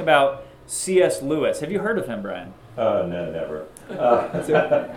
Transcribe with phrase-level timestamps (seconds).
[0.00, 1.22] about C.S.
[1.22, 1.60] Lewis.
[1.60, 2.54] Have you heard of him, Brian?
[2.76, 3.66] Uh, no, never.
[3.90, 4.96] Uh,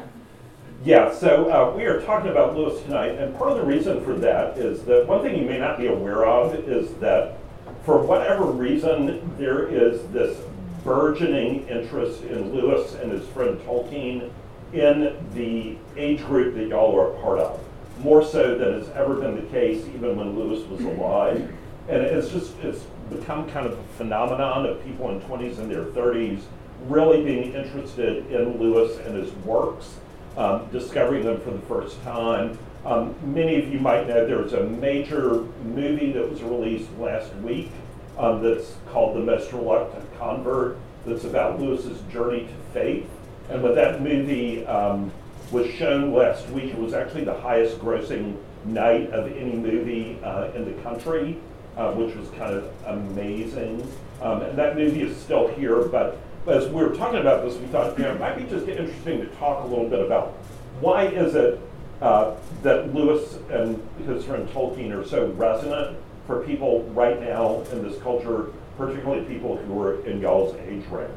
[0.85, 4.13] yeah, so uh, we are talking about Lewis tonight, and part of the reason for
[4.15, 7.37] that is that one thing you may not be aware of is that
[7.85, 10.39] for whatever reason, there is this
[10.83, 14.29] burgeoning interest in Lewis and his friend Tolkien
[14.73, 17.59] in the age group that y'all are a part of,
[17.99, 21.51] more so than has ever been the case even when Lewis was alive.
[21.89, 25.85] And it's just, it's become kind of a phenomenon of people in 20s and their
[25.85, 26.41] 30s
[26.87, 29.97] really being interested in Lewis and his works,
[30.37, 32.57] um, discovering them for the first time.
[32.85, 37.33] Um, many of you might know there was a major movie that was released last
[37.37, 37.71] week
[38.17, 43.09] um, that's called The Most Reluctant Convert, that's about Lewis's journey to faith.
[43.49, 45.11] And when that movie um,
[45.51, 50.51] was shown last week, it was actually the highest grossing night of any movie uh,
[50.55, 51.37] in the country,
[51.77, 53.87] uh, which was kind of amazing.
[54.21, 57.65] Um, and that movie is still here, but as we were talking about this, we
[57.67, 60.33] thought, you know, it might be just interesting to talk a little bit about
[60.79, 61.59] why is it
[62.01, 67.83] uh, that Lewis and his friend Tolkien are so resonant for people right now in
[67.83, 71.11] this culture, particularly people who are in y'all's age range.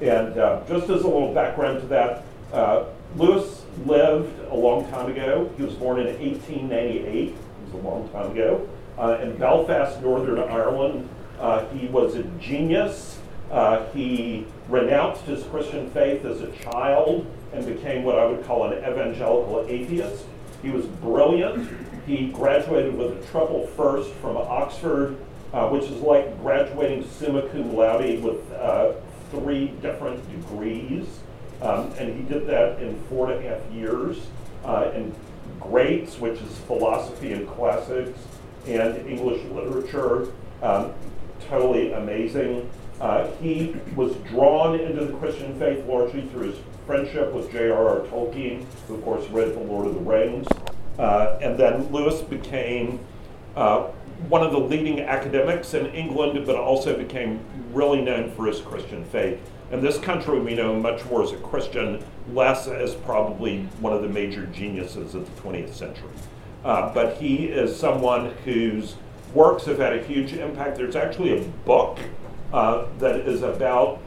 [0.00, 2.84] And uh, just as a little background to that, uh,
[3.16, 5.50] Lewis lived a long time ago.
[5.56, 8.68] He was born in 1898, it was a long time ago,
[8.98, 11.08] in Belfast, Northern Ireland.
[11.38, 13.18] Uh, he was a genius.
[13.50, 18.70] Uh, he renounced his Christian faith as a child and became what I would call
[18.70, 20.24] an evangelical atheist.
[20.62, 21.68] He was brilliant.
[22.06, 25.16] He graduated with a triple first from Oxford,
[25.52, 28.92] uh, which is like graduating summa cum laude with uh,
[29.30, 31.06] three different degrees.
[31.62, 34.18] Um, and he did that in four and a half years
[34.64, 35.14] uh, in
[35.60, 38.18] Greats, which is philosophy and classics
[38.68, 40.28] and English literature.
[40.62, 40.92] Um,
[41.48, 42.68] totally amazing.
[43.00, 48.00] Uh, he was drawn into the Christian faith largely through his friendship with J.R.R.
[48.06, 50.46] Tolkien, who, of course, read The Lord of the Rings.
[50.98, 52.98] Uh, and then Lewis became
[53.54, 53.88] uh,
[54.28, 57.40] one of the leading academics in England, but also became
[57.72, 59.38] really known for his Christian faith.
[59.70, 62.02] In this country, we know much more as a Christian,
[62.32, 66.08] less as probably one of the major geniuses of the 20th century.
[66.64, 68.96] Uh, but he is someone whose
[69.34, 70.76] works have had a huge impact.
[70.76, 71.98] There's actually a book
[72.52, 74.00] uh, that is about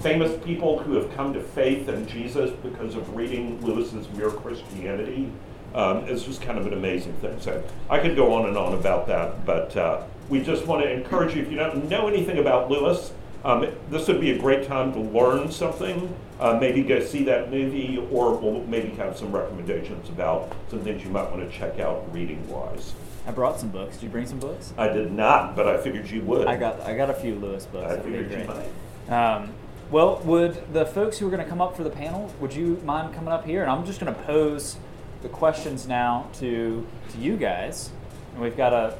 [0.00, 5.30] famous people who have come to faith in Jesus because of reading Lewis's Mere Christianity.
[5.74, 7.40] Um, it's just kind of an amazing thing.
[7.40, 10.90] So I could go on and on about that, but uh, we just want to
[10.90, 13.12] encourage you if you don't know anything about Lewis,
[13.44, 16.14] um, this would be a great time to learn something.
[16.40, 21.02] Uh, maybe go see that movie, or we'll maybe have some recommendations about some things
[21.02, 22.94] you might want to check out reading wise.
[23.26, 23.96] I brought some books.
[23.96, 24.72] Did you bring some books?
[24.78, 26.46] I did not, but I figured you would.
[26.46, 27.92] I got I got a few Lewis books.
[27.92, 29.34] I figured you might.
[29.34, 29.52] Um,
[29.90, 32.80] well, would the folks who are going to come up for the panel, would you
[32.84, 33.62] mind coming up here?
[33.62, 34.76] And I'm just going to pose
[35.22, 37.90] the questions now to to you guys.
[38.32, 38.96] And we've got a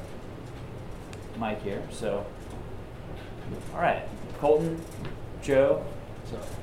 [1.38, 2.26] mic here, so
[3.74, 4.02] all right,
[4.40, 4.82] Colton,
[5.42, 5.84] Joe,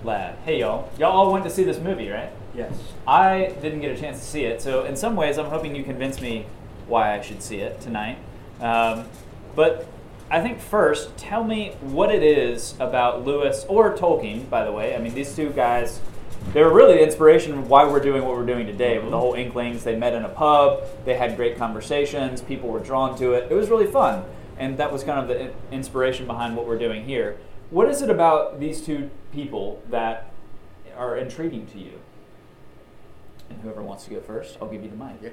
[0.04, 0.38] Lad.
[0.46, 2.32] Hey y'all, y'all all went to see this movie, right?
[2.54, 2.72] Yes.
[3.08, 5.84] I didn't get a chance to see it, so in some ways, I'm hoping you
[5.84, 6.46] convince me
[6.88, 8.18] why I should see it tonight.
[8.62, 9.08] Um,
[9.56, 9.88] but
[10.30, 14.96] I think first, tell me what it is about Lewis or Tolkien, by the way.
[14.96, 16.00] I mean, these two guys,
[16.54, 19.20] they were really the inspiration of why we're doing what we're doing today with the
[19.20, 19.84] whole Inklings.
[19.84, 23.52] They met in a pub, they had great conversations, people were drawn to it.
[23.52, 24.24] It was really fun,
[24.58, 27.38] and that was kind of the inspiration behind what we're doing here.
[27.70, 30.30] What is it about these two people that
[30.96, 32.00] are intriguing to you?
[33.50, 35.16] And whoever wants to go first, I'll give you the mic.
[35.22, 35.30] Yeah,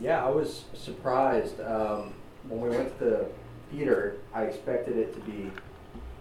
[0.00, 2.14] yeah I was surprised um,
[2.48, 3.26] when we went to the
[3.70, 4.16] theater.
[4.34, 5.50] I expected it to be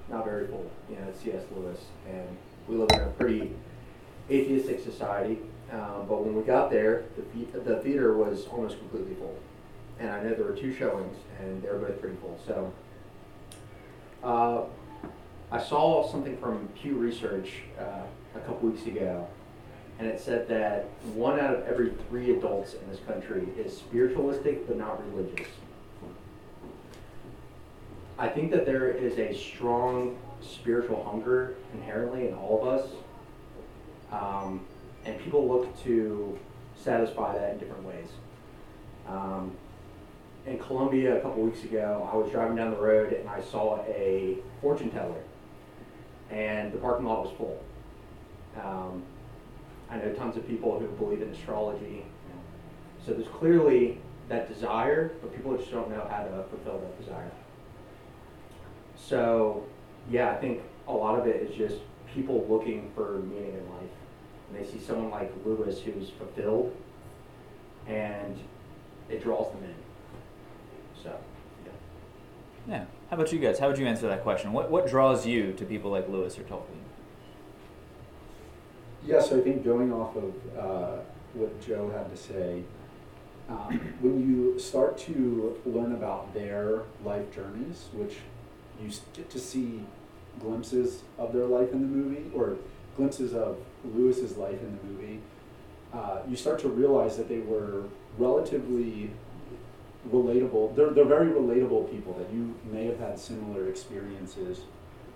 [0.10, 0.70] not very full.
[0.90, 1.44] You know, it's C.S.
[1.56, 1.80] Lewis,
[2.10, 2.28] and
[2.68, 3.52] we live in a pretty
[4.30, 5.40] atheistic society.
[5.72, 9.38] Um, but when we got there, the, the- the theater was almost completely full.
[10.00, 12.38] And I know there were two showings, and they were both pretty full.
[12.46, 12.74] So
[14.24, 14.64] uh,
[15.52, 18.04] I saw something from Pew Research uh,
[18.36, 19.28] a couple weeks ago,
[20.00, 24.68] and it said that one out of every three adults in this country is spiritualistic
[24.68, 25.48] but not religious.
[28.18, 32.90] I think that there is a strong spiritual hunger inherently in all of us,
[34.12, 34.62] um,
[35.06, 36.38] and people look to
[36.76, 38.08] satisfy that in different ways.
[39.08, 39.56] Um,
[40.46, 43.82] in Columbia a couple weeks ago, I was driving down the road and I saw
[43.86, 45.22] a fortune teller,
[46.30, 47.64] and the parking lot was full.
[48.62, 49.04] Um,
[49.90, 52.06] I know tons of people who believe in astrology.
[53.06, 54.00] So there's clearly
[54.30, 57.32] that desire, but people just don't know how to fulfill that desire.
[58.96, 59.66] so,
[60.10, 61.78] yeah, I think a lot of it is just
[62.14, 63.90] people looking for meaning in life.
[64.50, 66.76] And they see someone like Lewis who's fulfilled,
[67.88, 68.38] and
[69.10, 69.83] it draws them in.
[72.68, 72.86] Yeah.
[73.10, 73.60] How about you guys?
[73.60, 74.54] How would you answer that question?
[74.54, 76.82] What what draws you to people like Lewis or Tolkien?
[79.06, 80.98] Yeah, so I think going off of uh,
[81.34, 82.64] what Joe had to say,
[83.50, 88.16] um, when you start to learn about their life journeys, which
[88.82, 89.82] you get to see
[90.40, 92.56] glimpses of their life in the movie, or
[92.96, 95.20] glimpses of Lewis's life in the movie,
[95.94, 97.84] uh, you start to realize that they were
[98.18, 99.12] relatively
[100.12, 100.76] relatable.
[100.76, 104.62] They're, they're very relatable people that you may have had similar experiences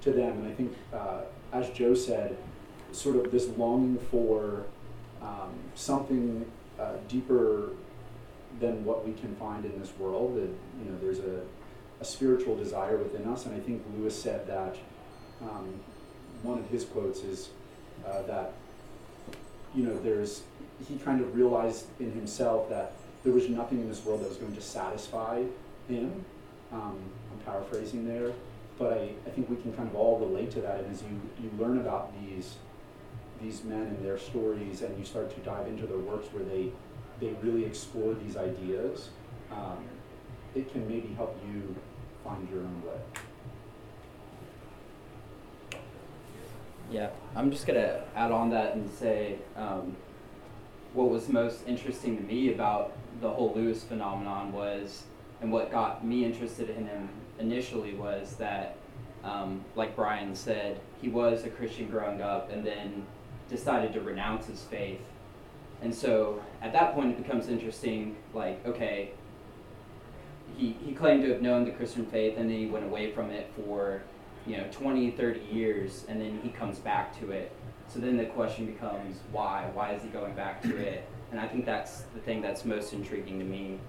[0.01, 0.39] to them.
[0.39, 1.21] And I think, uh,
[1.53, 2.37] as Joe said,
[2.91, 4.65] sort of this longing for
[5.21, 6.45] um, something
[6.79, 7.71] uh, deeper
[8.59, 10.35] than what we can find in this world.
[10.35, 10.49] That
[10.83, 11.41] you know, there's a,
[11.99, 14.77] a spiritual desire within us, and I think Lewis said that.
[15.41, 15.79] Um,
[16.43, 17.49] one of his quotes is
[18.05, 18.53] uh, that
[19.75, 20.43] you know, there's
[20.87, 22.93] he kind of realized in himself that
[23.27, 25.43] there was nothing in this world that was going to satisfy
[25.89, 26.23] him.
[26.71, 26.97] Um,
[27.29, 28.31] I'm paraphrasing there,
[28.79, 30.79] but I, I think we can kind of all relate to that.
[30.79, 32.55] And as you, you learn about these
[33.41, 36.71] these men and their stories, and you start to dive into their works where they
[37.19, 39.09] they really explore these ideas,
[39.51, 39.83] um,
[40.55, 41.75] it can maybe help you
[42.23, 43.01] find your own way.
[46.89, 49.97] Yeah, I'm just gonna add on that and say um,
[50.93, 55.03] what was most interesting to me about the whole Lewis phenomenon was,
[55.41, 57.09] and what got me interested in him
[57.39, 58.77] initially was that,
[59.23, 63.05] um, like Brian said, he was a Christian growing up and then
[63.49, 65.01] decided to renounce his faith.
[65.81, 69.11] And so at that point, it becomes interesting like, okay,
[70.55, 73.29] he, he claimed to have known the Christian faith and then he went away from
[73.29, 74.01] it for
[74.47, 77.51] you know 20 30 years and then he comes back to it.
[77.89, 79.69] So then the question becomes why?
[79.73, 82.93] Why is he going back to it and i think that's the thing that's most
[82.93, 83.79] intriguing to me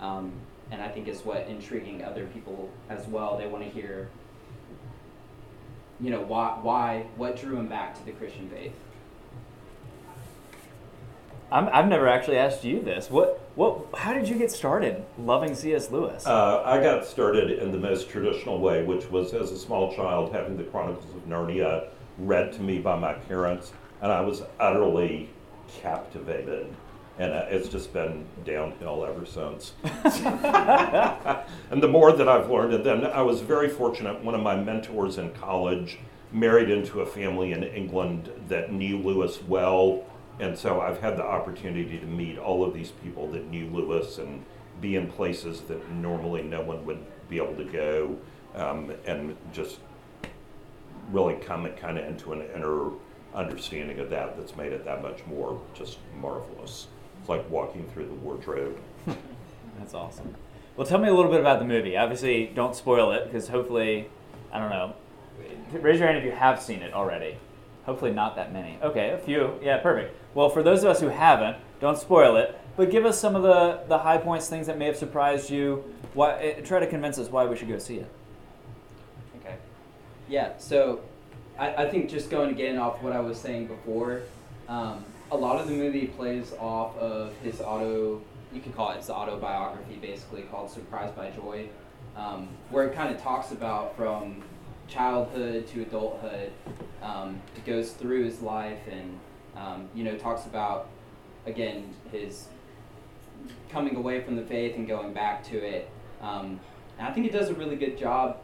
[0.00, 0.32] um,
[0.70, 4.08] and i think is what intriguing other people as well they want to hear
[6.00, 8.72] you know why why what drew him back to the christian faith
[11.50, 13.10] I'm, I've never actually asked you this.
[13.10, 13.86] What what?
[13.96, 15.90] How did you get started loving C.S.
[15.90, 16.26] Lewis?
[16.26, 20.32] Uh, I got started in the most traditional way, which was as a small child
[20.32, 23.72] having the Chronicles of Narnia read to me by my parents,
[24.02, 25.30] and I was utterly
[25.80, 26.66] captivated.
[27.18, 29.72] And uh, it's just been downhill ever since.
[31.70, 34.22] and the more that I've learned, and then I was very fortunate.
[34.22, 35.98] One of my mentors in college
[36.32, 40.04] married into a family in England that knew Lewis well.
[40.40, 44.18] And so I've had the opportunity to meet all of these people that knew Lewis
[44.18, 44.44] and
[44.80, 48.16] be in places that normally no one would be able to go,
[48.54, 49.80] um, and just
[51.10, 52.90] really come kind of into an inner
[53.34, 56.86] understanding of that that's made it that much more just marvelous.
[57.28, 58.78] It's like walking through the wardrobe.
[59.78, 60.34] That's awesome.
[60.76, 61.94] Well, tell me a little bit about the movie.
[61.94, 64.08] Obviously, don't spoil it because hopefully,
[64.50, 64.94] I don't know.
[65.72, 67.36] Raise your hand if you have seen it already.
[67.84, 68.78] Hopefully, not that many.
[68.82, 69.60] Okay, a few.
[69.62, 70.16] Yeah, perfect.
[70.34, 73.42] Well, for those of us who haven't, don't spoil it, but give us some of
[73.42, 75.84] the, the high points, things that may have surprised you.
[76.14, 78.10] Why, eh, try to convince us why we should go see it.
[79.40, 79.56] Okay.
[80.30, 81.00] Yeah, so
[81.58, 84.22] I, I think just going again off what I was saying before,
[84.66, 88.20] um, a lot of the movie plays off of his auto,
[88.52, 91.68] you could call it his autobiography basically, called Surprised by Joy,
[92.16, 94.42] um, where it kind of talks about from
[94.88, 96.50] childhood to adulthood.
[97.02, 99.20] Um, it goes through his life and,
[99.56, 100.88] um, you know, talks about,
[101.46, 102.48] again, his
[103.68, 105.90] coming away from the faith and going back to it.
[106.20, 106.58] Um,
[106.98, 108.38] and I think it does a really good job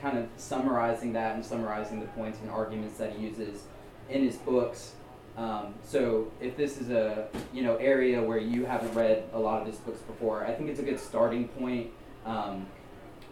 [0.00, 3.64] kind of summarizing that and summarizing the points and arguments that he uses
[4.08, 4.94] in his books.
[5.36, 9.60] Um, so if this is a you know area where you haven't read a lot
[9.62, 11.90] of his books before, I think it's a good starting point
[12.26, 12.66] um,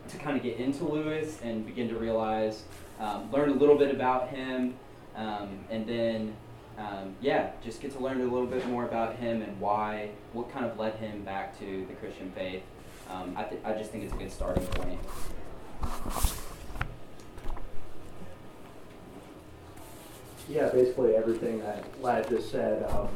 [0.08, 2.62] to kind of get into Lewis and begin to realize,
[2.98, 4.74] um, learn a little bit about him,
[5.16, 6.34] um, and then
[6.78, 10.50] um, yeah, just get to learn a little bit more about him and why, what
[10.52, 12.62] kind of led him back to the Christian faith.
[13.10, 15.00] Um, I, th- I just think it's a good starting point.
[20.48, 22.82] Yeah, basically everything that Lad just said.
[22.90, 23.08] Um,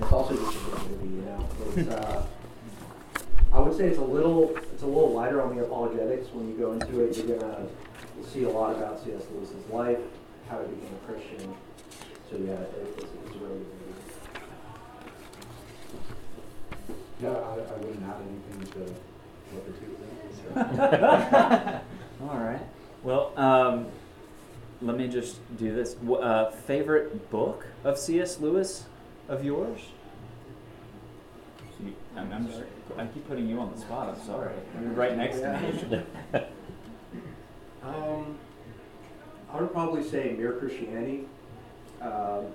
[0.00, 1.48] it's also just a good movie, you know.
[1.76, 2.24] It's, uh,
[3.52, 6.28] I would say it's a little, it's a little lighter on the apologetics.
[6.32, 7.66] When you go into it, you're gonna
[8.32, 9.22] see a lot about C.S.
[9.34, 9.98] Lewis's life,
[10.48, 11.54] how he became a Christian.
[12.30, 14.00] So yeah, it, it's, it's a really good movie.
[17.22, 18.94] Yeah, I, I wouldn't add anything to
[19.50, 20.18] what the two think.
[20.38, 21.80] So.
[22.30, 22.62] All right.
[23.02, 23.86] Well, um,
[24.82, 25.96] let me just do this.
[26.06, 28.40] Uh, favorite book of C.S.
[28.40, 28.84] Lewis
[29.28, 29.80] of yours?
[32.16, 32.62] I'm, I'm just,
[32.96, 34.08] I keep putting you on the spot.
[34.08, 34.52] I'm sorry.
[34.80, 36.42] You're right next to me.
[37.82, 38.38] Um,
[39.52, 41.24] I would probably say Mere Christianity.
[42.00, 42.46] Um,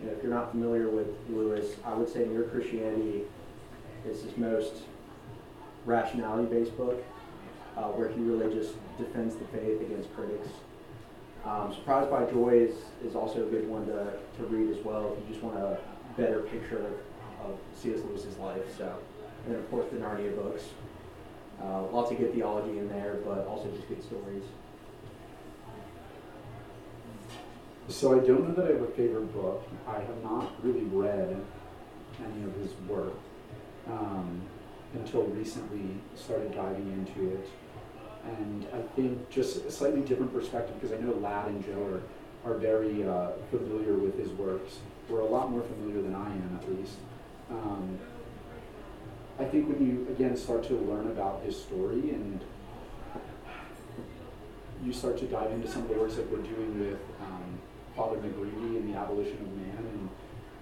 [0.00, 3.22] you know, if you're not familiar with Lewis, I would say Mere Christianity
[4.08, 4.82] is his most
[5.86, 7.02] rationality-based book,
[7.76, 10.48] uh, where he really just defends the faith against critics.
[11.44, 12.74] Um, Surprised by Joy is,
[13.06, 15.78] is also a good one to, to read as well if you just want a
[16.16, 18.00] better picture of, of C.S.
[18.08, 18.62] Lewis's life.
[18.78, 18.96] So,
[19.44, 20.62] and then of course the Narnia books.
[21.62, 24.42] Uh, lots of good theology in there, but also just good stories.
[27.88, 29.68] So I don't know that I have a favorite book.
[29.86, 31.36] I have not really read
[32.24, 33.12] any of his work
[33.86, 34.40] um,
[34.94, 36.00] until recently.
[36.16, 37.48] Started diving into it,
[38.26, 42.00] and I think just a slightly different perspective because I know Lad and Joe
[42.44, 44.78] are, are very uh, familiar with his works.
[45.08, 46.96] We're a lot more familiar than I am, at least.
[47.50, 47.98] Um,
[49.38, 52.40] I think when you again start to learn about his story and
[54.84, 57.58] you start to dive into some of the works that we're doing with um,
[57.96, 60.08] Father McGreevy and the abolition of man, and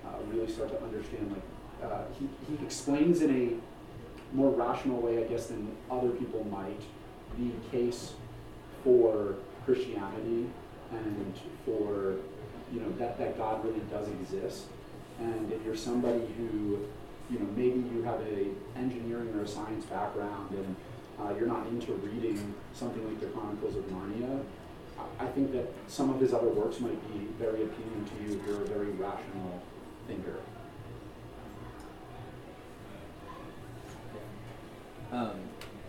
[0.06, 5.22] uh, really start to understand like uh, he, he explains in a more rational way,
[5.24, 6.80] I guess, than other people might,
[7.38, 8.12] the case
[8.84, 10.48] for Christianity
[10.90, 11.34] and
[11.64, 12.16] for
[12.72, 14.64] you know that that God really does exist.
[15.20, 16.80] And if you're somebody who
[17.30, 20.76] you know maybe you have a engineering or a science background and
[21.20, 24.42] uh, you're not into reading something like the Chronicles of Narnia,
[25.20, 28.46] I- think that some of his other works might be very appealing to you if
[28.46, 29.62] you're a very rational
[30.06, 30.36] thinker.
[35.10, 35.32] Um,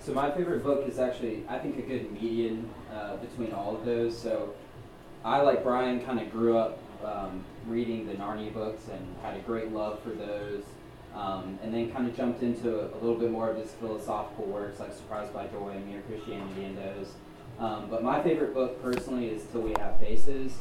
[0.06, 3.86] so my favorite book is actually, I think, a good median uh, between all of
[3.86, 4.18] those.
[4.18, 4.54] So
[5.24, 9.40] I, like Brian, kind of grew up um, reading the Narnia books and had a
[9.42, 10.64] great love for those.
[11.16, 14.80] Um, and then kind of jumped into a little bit more of his philosophical works
[14.80, 17.14] like Surprised by Joy and Mere Christianity and those.
[17.60, 20.54] Um, but my favorite book personally is Till We Have Faces,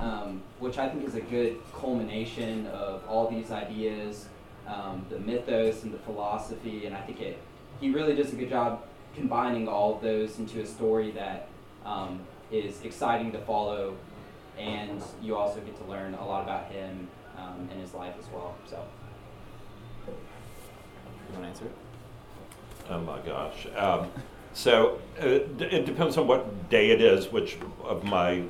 [0.00, 4.26] um, which I think is a good culmination of all these ideas,
[4.66, 7.38] um, the mythos and the philosophy, and I think it
[7.80, 8.82] he really does a good job
[9.14, 11.48] combining all of those into a story that
[11.84, 13.96] um, is exciting to follow,
[14.58, 18.26] and you also get to learn a lot about him um, and his life as
[18.32, 18.54] well.
[18.66, 18.82] So.
[20.06, 20.14] You
[21.34, 21.72] want to answer it?
[22.88, 23.66] Oh my gosh.
[23.76, 24.08] Um,
[24.52, 28.42] so uh, d- it depends on what day it is, which of my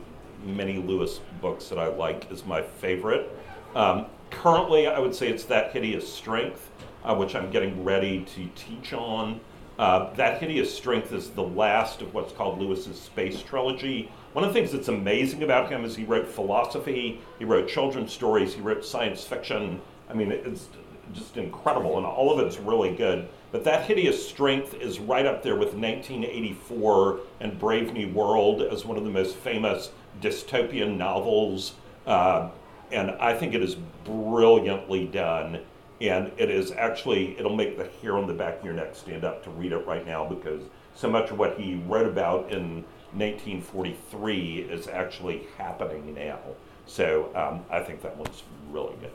[0.44, 3.30] many Lewis books that I like is my favorite.
[3.74, 6.70] Um, currently, I would say it's That Hideous Strength,
[7.04, 9.40] uh, which I'm getting ready to teach on.
[9.80, 14.12] Uh, that Hideous Strength is the last of what's called Lewis's Space Trilogy.
[14.34, 18.12] One of the things that's amazing about him is he wrote philosophy, he wrote children's
[18.12, 19.80] stories, he wrote science fiction.
[20.10, 20.68] I mean, it's
[21.14, 23.26] just incredible, and all of it's really good.
[23.52, 28.84] But that hideous strength is right up there with 1984 and Brave New World as
[28.84, 31.72] one of the most famous dystopian novels.
[32.06, 32.50] Uh,
[32.92, 35.60] and I think it is brilliantly done.
[36.00, 39.24] And it is actually, it'll make the hair on the back of your neck stand
[39.24, 40.62] up to read it right now because
[40.94, 46.38] so much of what he wrote about in 1943 is actually happening now.
[46.86, 49.12] So um, I think that one's really good.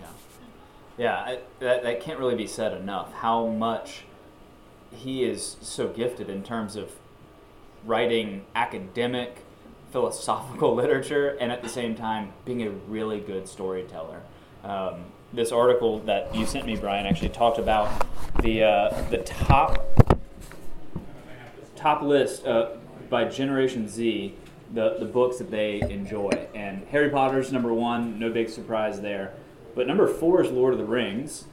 [0.00, 0.06] Yeah.
[0.96, 3.12] Yeah, I, that, that can't really be said enough.
[3.14, 4.04] How much
[4.90, 6.92] he is so gifted in terms of
[7.84, 9.38] writing academic,
[9.90, 14.22] philosophical literature, and at the same time being a really good storyteller.
[14.62, 18.06] Um, this article that you sent me, Brian, actually talked about
[18.42, 19.84] the uh, the top
[21.76, 22.70] top list uh,
[23.10, 24.34] by Generation Z,
[24.72, 26.30] the, the books that they enjoy.
[26.54, 29.34] And Harry Potter's number one, no big surprise there.
[29.74, 31.44] But number four is Lord of the Rings.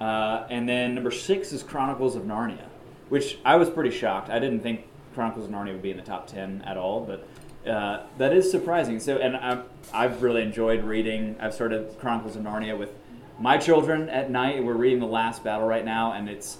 [0.00, 2.66] Uh, and then number six is Chronicles of Narnia,
[3.08, 4.28] which I was pretty shocked.
[4.28, 7.26] I didn't think Chronicles of Narnia would be in the top 10 at all, but
[7.70, 9.00] uh, that is surprising.
[9.00, 9.62] So, and I'm,
[9.94, 11.36] I've really enjoyed reading.
[11.40, 12.90] I've started Chronicles of Narnia with
[13.38, 14.62] my children at night.
[14.64, 16.58] We're reading The Last Battle right now, and it's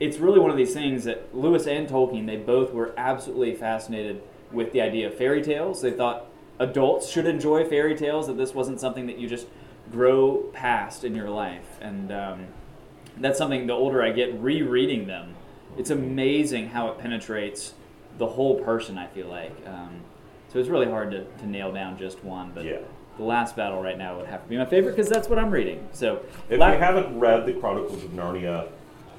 [0.00, 4.22] it's really one of these things that Lewis and Tolkien they both were absolutely fascinated
[4.50, 5.80] with the idea of fairy tales.
[5.80, 6.26] They thought
[6.58, 8.26] adults should enjoy fairy tales.
[8.26, 9.46] That this wasn't something that you just
[9.90, 12.46] grow past in your life, and um,
[13.18, 13.66] that's something.
[13.66, 15.34] The older I get, rereading them,
[15.76, 17.74] it's amazing how it penetrates
[18.18, 18.98] the whole person.
[18.98, 19.54] I feel like.
[19.66, 20.02] Um,
[20.52, 22.80] so it's really hard to, to nail down just one, but Yeah.
[23.16, 25.50] The last battle right now would have to be my favorite because that's what I'm
[25.50, 25.86] reading.
[25.92, 28.68] So If la- you haven't read the Chronicles of Narnia,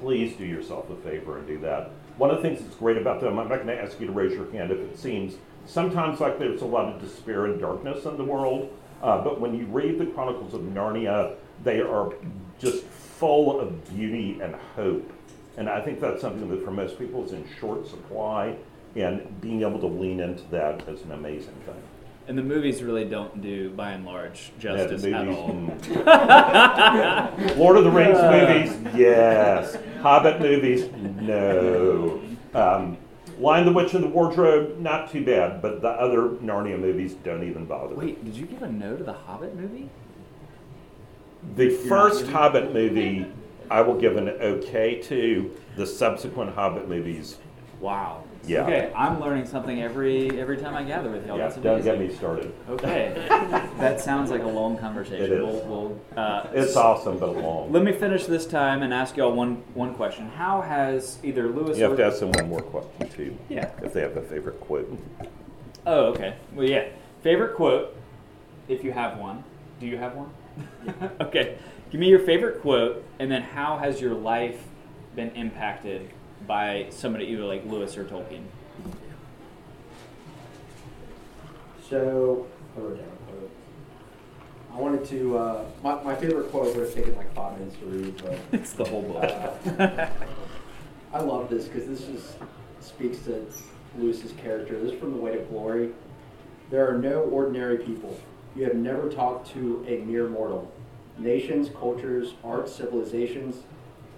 [0.00, 1.90] please do yourself a favor and do that.
[2.16, 4.12] One of the things that's great about them, I'm not going to ask you to
[4.12, 5.36] raise your hand if it seems
[5.66, 8.70] sometimes like there's a lot of despair and darkness in the world,
[9.02, 12.12] uh, but when you read the Chronicles of Narnia, they are
[12.58, 15.10] just full of beauty and hope.
[15.56, 18.56] And I think that's something that for most people is in short supply,
[18.96, 21.82] and being able to lean into that is an amazing thing.
[22.26, 25.50] And the movies really don't do, by and large, justice Yeah, at all.
[25.50, 27.54] mm.
[27.58, 29.76] Lord of the Rings movies, yes.
[30.00, 30.88] Hobbit movies,
[31.20, 32.22] no.
[32.54, 32.96] Um,
[33.38, 37.46] Lion, the Witch, and the Wardrobe, not too bad, but the other Narnia movies don't
[37.46, 37.94] even bother.
[37.94, 38.06] me.
[38.06, 39.90] Wait, did you give a no to the Hobbit movie?
[41.56, 43.26] The not first giving- Hobbit movie,
[43.70, 45.54] I will give an okay to.
[45.76, 47.36] The subsequent Hobbit movies,
[47.84, 48.24] Wow.
[48.46, 48.62] Yeah.
[48.62, 51.36] Okay, I'm learning something every every time I gather with y'all.
[51.36, 51.92] yeah, That's don't amazing.
[51.92, 52.54] get me started.
[52.66, 53.12] Okay,
[53.78, 55.22] that sounds like a long conversation.
[55.26, 55.42] It is.
[55.42, 57.70] We'll, we'll, uh, It's awesome, but long.
[57.72, 60.30] Let me finish this time and ask y'all one one question.
[60.30, 63.70] How has either Lewis You have or to ask them one more question too, yeah?
[63.82, 64.98] if they have a favorite quote.
[65.86, 66.36] Oh, okay.
[66.54, 66.88] Well, yeah.
[67.22, 67.94] Favorite quote,
[68.66, 69.44] if you have one.
[69.78, 70.30] Do you have one?
[71.20, 71.58] okay.
[71.90, 74.64] Give me your favorite quote, and then how has your life
[75.14, 76.08] been impacted
[76.46, 78.42] by somebody either like Lewis or Tolkien?
[81.88, 82.46] So,
[82.76, 83.50] I wrote down a quote.
[84.72, 87.86] I wanted to, uh, my, my favorite quote would have taken like five minutes to
[87.86, 89.24] read, but It's the whole book.
[89.78, 90.08] uh,
[91.12, 92.36] I love this because this just
[92.80, 93.44] speaks to
[93.98, 94.80] Lewis's character.
[94.80, 95.90] This is from The Weight of Glory.
[96.70, 98.18] There are no ordinary people.
[98.56, 100.72] You have never talked to a mere mortal.
[101.18, 103.62] Nations, cultures, arts, civilizations,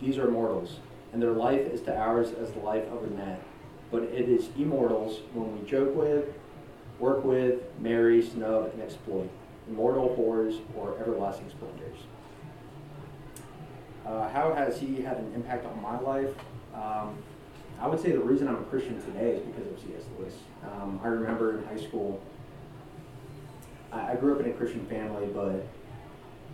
[0.00, 0.78] these are mortals,
[1.16, 3.40] and their life is to ours as the life of a gnat.
[3.90, 6.26] But it is immortals when we joke with,
[6.98, 9.30] work with, marry, snub, and exploit.
[9.66, 11.96] Immortal horrors or everlasting splendors.
[14.04, 16.34] Uh, how has he had an impact on my life?
[16.74, 17.16] Um,
[17.80, 20.02] I would say the reason I'm a Christian today is because of C.S.
[20.18, 20.34] Lewis.
[20.64, 22.20] Um, I remember in high school,
[23.90, 25.66] I, I grew up in a Christian family, but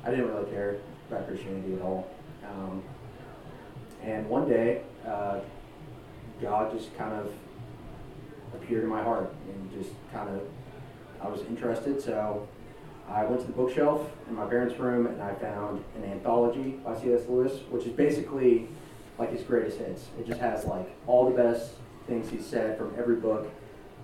[0.05, 0.77] I didn't really care
[1.11, 2.09] about Christianity at all.
[2.49, 2.85] Um,
[4.03, 5.41] and one day, uh,
[6.41, 7.33] God just kind of
[8.55, 10.43] appeared in my heart and just kind of,
[11.21, 12.49] I was interested, so
[13.09, 16.99] I went to the bookshelf in my parents' room and I found an anthology by
[17.01, 17.23] C.S.
[17.29, 18.69] Lewis, which is basically
[19.19, 20.09] like his greatest hits.
[20.19, 21.73] It just has like all the best
[22.07, 23.49] things he said from every book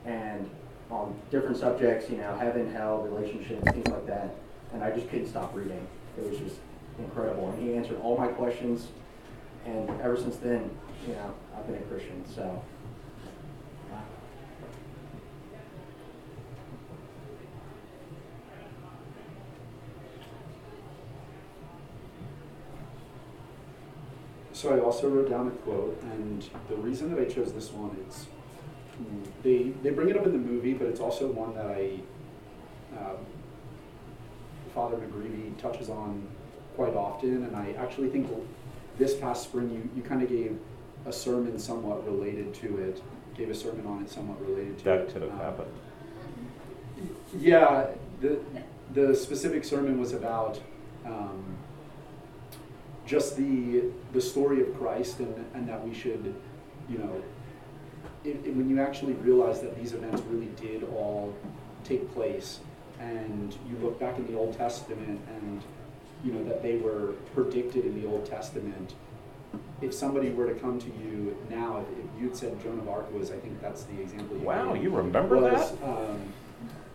[0.04, 0.48] and
[0.90, 4.34] on different subjects, you know, heaven, hell, relationships, things like that.
[4.72, 5.86] And I just couldn't stop reading.
[6.16, 6.56] It was just
[6.98, 7.50] incredible.
[7.50, 8.88] And he answered all my questions.
[9.68, 10.70] And ever since then,
[11.06, 12.24] you know, I've been a Christian.
[12.34, 12.62] So,
[24.52, 27.96] So I also wrote down a quote, and the reason that I chose this one
[28.08, 28.26] is
[29.00, 32.00] mm, they they bring it up in the movie, but it's also one that I
[32.98, 33.18] um,
[34.74, 36.26] Father McGreevy touches on
[36.74, 38.28] quite often, and I actually think
[38.98, 40.58] this past spring you, you kind of gave
[41.06, 43.02] a sermon somewhat related to it,
[43.36, 45.12] gave a sermon on it somewhat related to That it.
[45.12, 45.70] could have Um, happened.
[47.38, 47.86] yeah,
[48.20, 48.38] the
[48.94, 50.60] the specific sermon was about
[51.06, 51.44] um,
[53.06, 56.34] just the the story of Christ and and that we should,
[56.90, 57.22] you know,
[58.24, 61.34] it, it- when you actually realize that these events really did all
[61.84, 62.60] take place,
[63.00, 65.62] and you look back in the Old Testament and
[66.24, 68.94] you know that they were predicted in the Old Testament.
[69.80, 73.12] If somebody were to come to you now, if, if you'd said Joan of Arc
[73.14, 74.36] was, I think that's the example.
[74.36, 75.84] You Wow, gave you remember was, that?
[75.88, 76.20] um,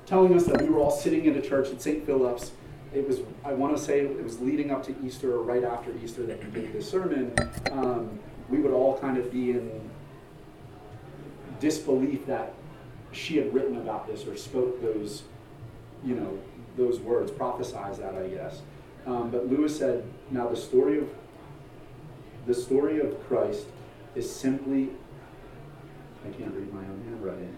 [0.05, 2.05] telling us that we were all sitting in a church at St.
[2.05, 2.51] Philip's.
[2.93, 5.91] It was, I want to say, it was leading up to Easter or right after
[6.03, 7.33] Easter that he gave this sermon.
[7.71, 9.89] Um, we would all kind of be in
[11.59, 12.53] disbelief that
[13.11, 15.23] she had written about this or spoke those,
[16.03, 16.37] you know,
[16.77, 18.61] those words, prophesied that, I guess.
[19.05, 21.09] Um, but Lewis said, now the story of
[22.45, 23.65] the story of Christ
[24.15, 24.89] is simply
[26.25, 27.55] I can't read my own handwriting.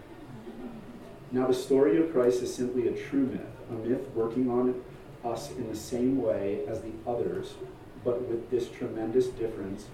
[1.32, 4.82] Now, the story of Christ is simply a true myth, a myth working on
[5.24, 7.54] us in the same way as the others,
[8.04, 9.86] but with this tremendous difference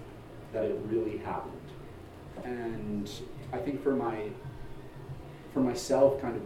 [0.53, 1.53] that it really happened.
[2.43, 3.09] And
[3.51, 4.29] I think for my
[5.53, 6.41] for myself, kind of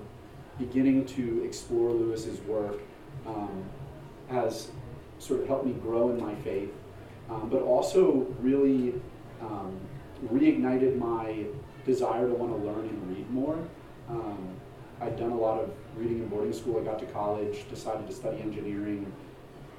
[0.57, 2.79] beginning to explore Lewis's work
[3.25, 3.63] um,
[4.29, 4.69] has
[5.19, 6.71] sort of helped me grow in my faith,
[7.29, 8.93] um, but also really
[9.41, 9.79] um,
[10.25, 11.45] reignited my
[11.85, 13.57] desire to want to learn and read more.
[14.09, 14.55] Um,
[15.01, 16.79] I'd done a lot of reading in boarding school.
[16.79, 19.11] I got to college, decided to study engineering.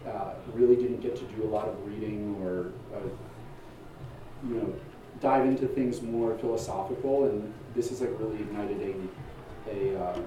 [0.06, 3.08] Uh, really didn't get to do a lot of reading or, uh,
[4.48, 4.74] you know,
[5.20, 7.24] dive into things more philosophical.
[7.24, 8.80] And this has like really ignited
[9.68, 10.18] a, a uh,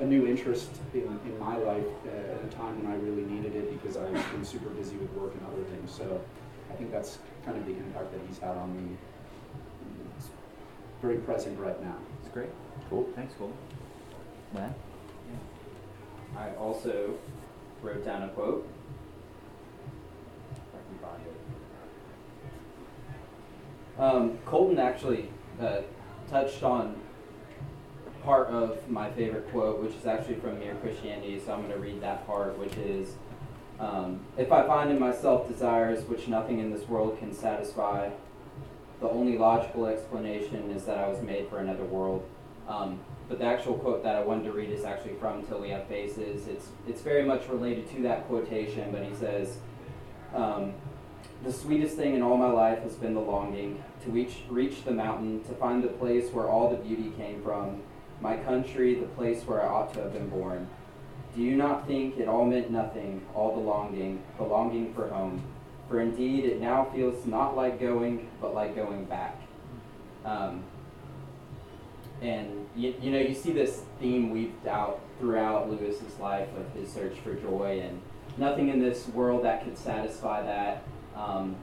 [0.00, 3.54] a new interest in, in my life uh, at a time when I really needed
[3.54, 5.92] it because I've been super busy with work and other things.
[5.92, 6.20] So
[6.70, 8.96] I think that's kind of the impact that he's had on me.
[10.16, 10.28] It's
[11.00, 11.96] very present right now.
[12.20, 12.50] It's great.
[12.88, 13.06] Cool.
[13.14, 13.56] Thanks, Colton.
[14.54, 14.74] Matt?
[16.36, 17.14] I also
[17.82, 18.66] wrote down a quote.
[20.72, 21.36] I can find it.
[24.00, 25.28] Um, Colton actually
[25.60, 25.82] uh,
[26.30, 26.96] touched on
[28.24, 31.40] part of my favorite quote, which is actually from Mere Christianity.
[31.44, 33.14] So I'm going to read that part, which is
[33.82, 38.10] um, If I find in myself desires which nothing in this world can satisfy,
[39.00, 42.24] the only logical explanation is that I was made for another world.
[42.68, 45.70] Um, but the actual quote that I wanted to read is actually from Till We
[45.70, 46.46] Have Faces.
[46.46, 49.56] It's, it's very much related to that quotation, but he says,
[50.32, 50.74] um,
[51.42, 54.92] The sweetest thing in all my life has been the longing to reach, reach the
[54.92, 57.82] mountain, to find the place where all the beauty came from,
[58.22, 60.68] my country, the place where I ought to have been born.
[61.34, 65.42] Do you not think it all meant nothing, all the longing, the longing for home?
[65.88, 69.40] For indeed it now feels not like going, but like going back.
[70.24, 70.62] Um,
[72.20, 76.92] and you, you know, you see this theme weaved out throughout Lewis's life of his
[76.92, 78.00] search for joy, and
[78.38, 80.84] nothing in this world that could satisfy that.
[81.16, 81.56] Um,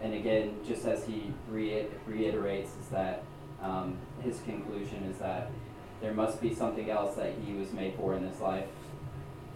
[0.00, 3.24] and again, just as he re- reiterates, is that
[3.60, 5.50] um, his conclusion is that
[6.00, 8.66] there must be something else that he was made for in this life.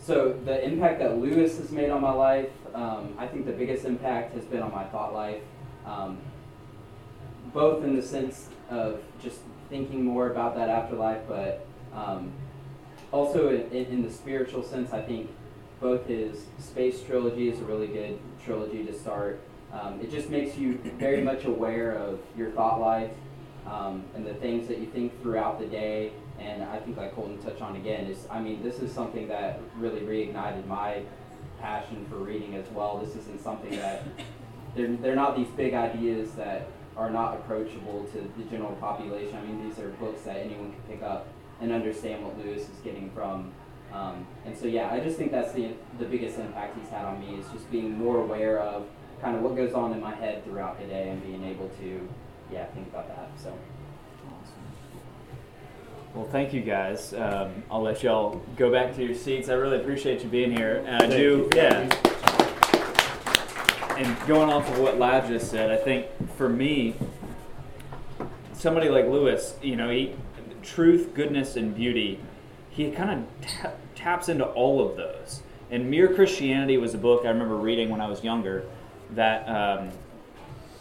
[0.03, 3.85] So the impact that Lewis has made on my life, um, I think the biggest
[3.85, 5.43] impact has been on my thought life,
[5.85, 6.19] um,
[7.53, 12.33] both in the sense of just thinking more about that afterlife, but um,
[13.13, 15.31] also in, in, the spiritual sense, I think
[15.81, 19.41] both his space trilogy is a really good trilogy to start.
[19.73, 23.11] Um, it just makes you very much aware of your thought life
[23.67, 27.39] um, and the things that you think throughout the day and I think like Colton
[27.39, 31.03] touched on again is I mean this is something that really reignited my
[31.61, 32.99] passion for reading as well.
[32.99, 34.05] This isn't something that
[34.75, 39.37] they're they're not these big ideas that are not approachable to the general population.
[39.37, 41.29] I mean these are books that anyone can pick up
[41.61, 43.53] and understand what Lewis is getting from.
[43.93, 47.21] Um, and so yeah, I just think that's the the biggest impact he's had on
[47.21, 48.87] me is just being more aware of
[49.21, 52.09] kind of what goes on in my head throughout the day and being able to
[52.51, 53.31] yeah think about that.
[53.37, 53.53] So.
[56.15, 57.15] Well, thank you guys.
[57.15, 59.49] Um, I'll let y'all go back to your seats.
[59.49, 60.85] I really appreciate you being here.
[60.85, 61.89] And I do, yeah.
[63.97, 66.97] And going off of what Lad just said, I think for me,
[68.55, 70.17] somebody like Lewis, you know, he,
[70.65, 72.19] truth, goodness, and beauty,
[72.71, 75.43] he kind of ta- taps into all of those.
[75.71, 78.65] And Mere Christianity was a book I remember reading when I was younger.
[79.13, 79.91] That um,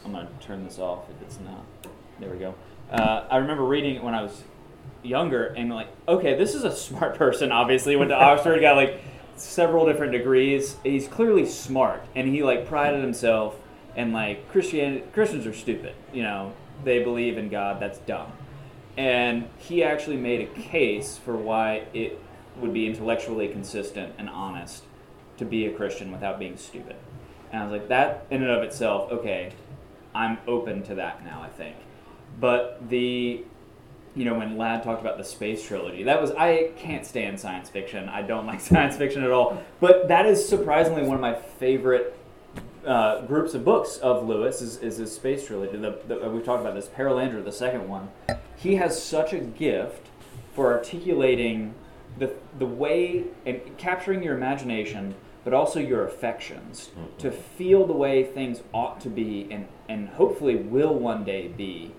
[0.03, 1.65] I'm gonna turn this off if it's not.
[2.19, 2.55] There we go.
[2.91, 4.43] Uh, I remember reading it when I was
[5.03, 7.51] younger and like, okay, this is a smart person.
[7.51, 9.01] Obviously, went to Oxford, got like
[9.35, 10.75] several different degrees.
[10.83, 13.55] He's clearly smart, and he like prided himself.
[13.95, 15.93] And like Christianity, Christians are stupid.
[16.13, 17.81] You know, they believe in God.
[17.81, 18.31] That's dumb.
[18.97, 22.19] And he actually made a case for why it
[22.57, 24.83] would be intellectually consistent and honest
[25.37, 26.97] to be a Christian without being stupid.
[27.51, 29.53] And I was like, that in and of itself, okay,
[30.13, 31.41] I'm open to that now.
[31.41, 31.75] I think.
[32.39, 33.43] But the
[34.15, 37.69] you know, when Lad talked about the space trilogy, that was I can't stand science
[37.69, 38.09] fiction.
[38.09, 39.61] I don't like science fiction at all.
[39.79, 42.15] But that is surprisingly one of my favorite
[42.85, 45.77] uh, groups of books of Lewis is, is his space trilogy.
[45.77, 48.09] The, the, we've talked about this Perelandra, the second one.
[48.55, 50.07] He has such a gift
[50.53, 51.73] for articulating
[52.17, 57.17] the the way and capturing your imagination, but also your affections mm-hmm.
[57.17, 61.91] to feel the way things ought to be and and hopefully will one day be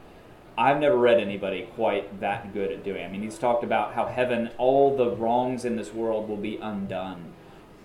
[0.60, 3.02] I've never read anybody quite that good at doing.
[3.02, 6.58] I mean, he's talked about how heaven, all the wrongs in this world will be
[6.58, 7.32] undone,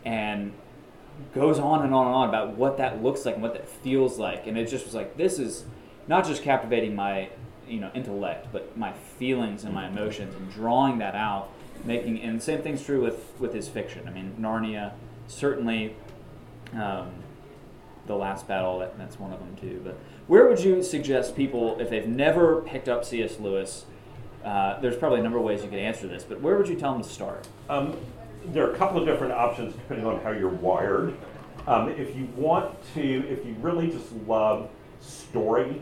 [0.03, 0.51] and
[1.33, 4.19] goes on and on and on about what that looks like and what that feels
[4.19, 4.45] like.
[4.45, 5.63] And it just was like, this is
[6.09, 7.29] not just captivating my,
[7.65, 11.51] you know, intellect, but my feelings and my emotions, and drawing that out,
[11.85, 12.19] making.
[12.19, 14.05] And the same thing's true with with his fiction.
[14.05, 14.91] I mean, Narnia,
[15.27, 15.95] certainly.
[16.73, 17.11] Um,
[18.07, 21.79] the last battle that, that's one of them too but where would you suggest people,
[21.79, 23.39] if they've never picked up C.S.
[23.39, 23.85] Lewis,
[24.43, 26.75] uh, there's probably a number of ways you could answer this, but where would you
[26.75, 27.47] tell them to start?
[27.69, 27.95] Um,
[28.47, 31.15] there are a couple of different options depending on how you're wired.
[31.67, 35.81] Um, if you want to, if you really just love story,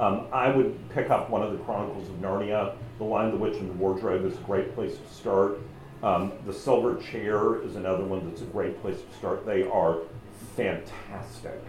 [0.00, 2.76] um, I would pick up one of the Chronicles of Narnia.
[2.98, 5.58] The Lion, the Witch, and the Wardrobe is a great place to start.
[6.02, 9.46] Um, the Silver Chair is another one that's a great place to start.
[9.46, 9.98] They are
[10.56, 11.62] fantastic.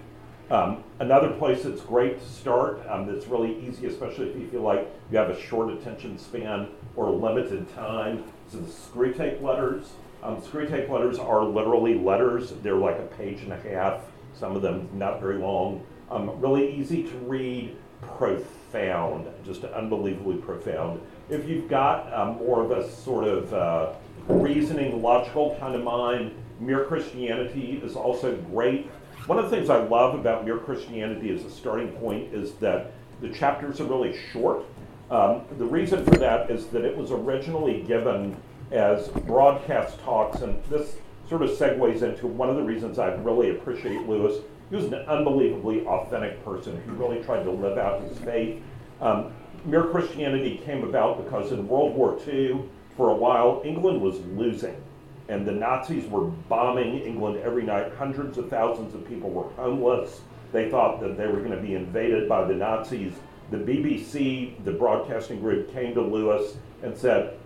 [0.49, 4.61] Um, another place that's great to start, um, that's really easy, especially if you feel
[4.61, 9.89] like you have a short attention span or limited time, is the Screwtape letters.
[10.23, 12.53] Um, Screwtape letters are literally letters.
[12.63, 15.85] They're like a page and a half, some of them not very long.
[16.09, 21.01] Um, really easy to read, profound, just unbelievably profound.
[21.29, 23.93] If you've got um, more of a sort of uh,
[24.29, 28.89] reasoning, logical kind of mind, Mere Christianity is also great
[29.27, 32.91] one of the things I love about Mere Christianity as a starting point is that
[33.19, 34.63] the chapters are really short.
[35.11, 38.37] Um, the reason for that is that it was originally given
[38.71, 40.95] as broadcast talks, and this
[41.27, 44.41] sort of segues into one of the reasons I really appreciate Lewis.
[44.69, 48.61] He was an unbelievably authentic person who really tried to live out his faith.
[49.01, 49.33] Um,
[49.65, 52.61] Mere Christianity came about because in World War II,
[52.95, 54.81] for a while, England was losing
[55.29, 57.91] and the Nazis were bombing England every night.
[57.97, 60.21] Hundreds of thousands of people were homeless.
[60.53, 63.13] They thought that they were going to be invaded by the Nazis.
[63.51, 67.37] The BBC, the broadcasting group, came to Lewis and said,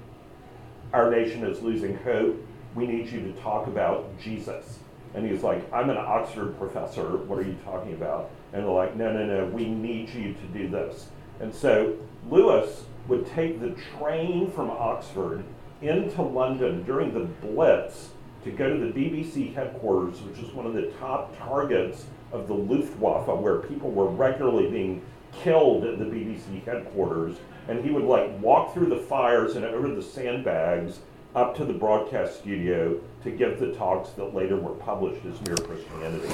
[0.94, 2.40] Our nation is losing hope.
[2.76, 4.80] We need you to talk about Jesus.
[5.14, 7.18] And he's like, I'm an Oxford professor.
[7.18, 8.30] What are you talking about?
[8.54, 11.08] And they're like, No, no, no, we need you to do this.
[11.40, 11.96] And so
[12.30, 15.44] Lewis would take the train from Oxford
[15.82, 18.10] into London during the Blitz
[18.44, 22.54] to go to the BBC headquarters, which is one of the top targets of the
[22.54, 27.38] Luftwaffe, where people were regularly being killed at the BBC headquarters.
[27.68, 31.00] And he would like walk through the fires and over the sandbags
[31.36, 35.56] up to the broadcast studio to give the talks that later were published as Mere
[35.58, 36.28] Christianity.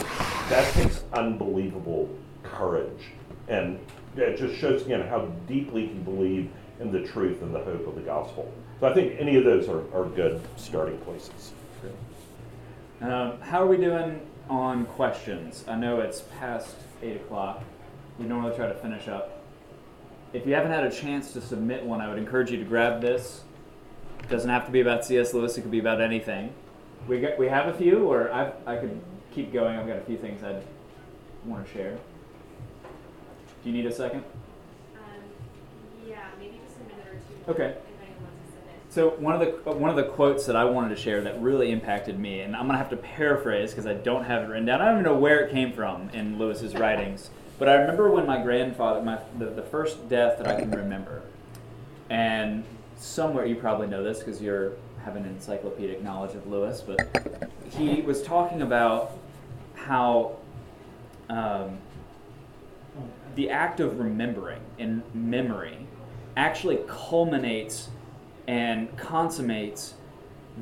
[0.49, 2.09] That takes unbelievable
[2.43, 3.11] courage.
[3.47, 3.79] And
[4.15, 7.95] it just shows again how deeply he believed in the truth and the hope of
[7.95, 8.51] the gospel.
[8.79, 11.53] So I think any of those are, are good starting places.
[13.01, 15.63] Um, how are we doing on questions?
[15.67, 17.63] I know it's past 8 o'clock.
[18.19, 19.43] We normally try to finish up.
[20.33, 23.01] If you haven't had a chance to submit one, I would encourage you to grab
[23.01, 23.43] this.
[24.19, 25.33] It doesn't have to be about C.S.
[25.33, 26.53] Lewis, it could be about anything.
[27.07, 28.99] We, got, we have a few, or I've, I could
[29.31, 29.77] keep going.
[29.77, 30.63] I've got a few things I'd
[31.45, 31.97] want to share.
[33.63, 34.23] Do you need a second?
[34.95, 35.21] Um,
[36.07, 37.63] yeah, maybe just a minute or two.
[37.63, 37.77] Okay.
[38.97, 41.69] So one of the one of the quotes that I wanted to share that really
[41.69, 44.81] impacted me, and I'm gonna have to paraphrase because I don't have it written down.
[44.81, 47.29] I don't even know where it came from in Lewis's writings,
[47.59, 51.21] but I remember when my grandfather, my the, the first death that I can remember,
[52.09, 52.63] and
[52.95, 54.71] somewhere you probably know this because you're
[55.05, 59.15] have an encyclopedic knowledge of Lewis, but he was talking about
[59.75, 60.37] how
[61.29, 61.77] um,
[63.35, 65.85] the act of remembering and memory
[66.35, 67.89] actually culminates
[68.47, 69.95] and consummates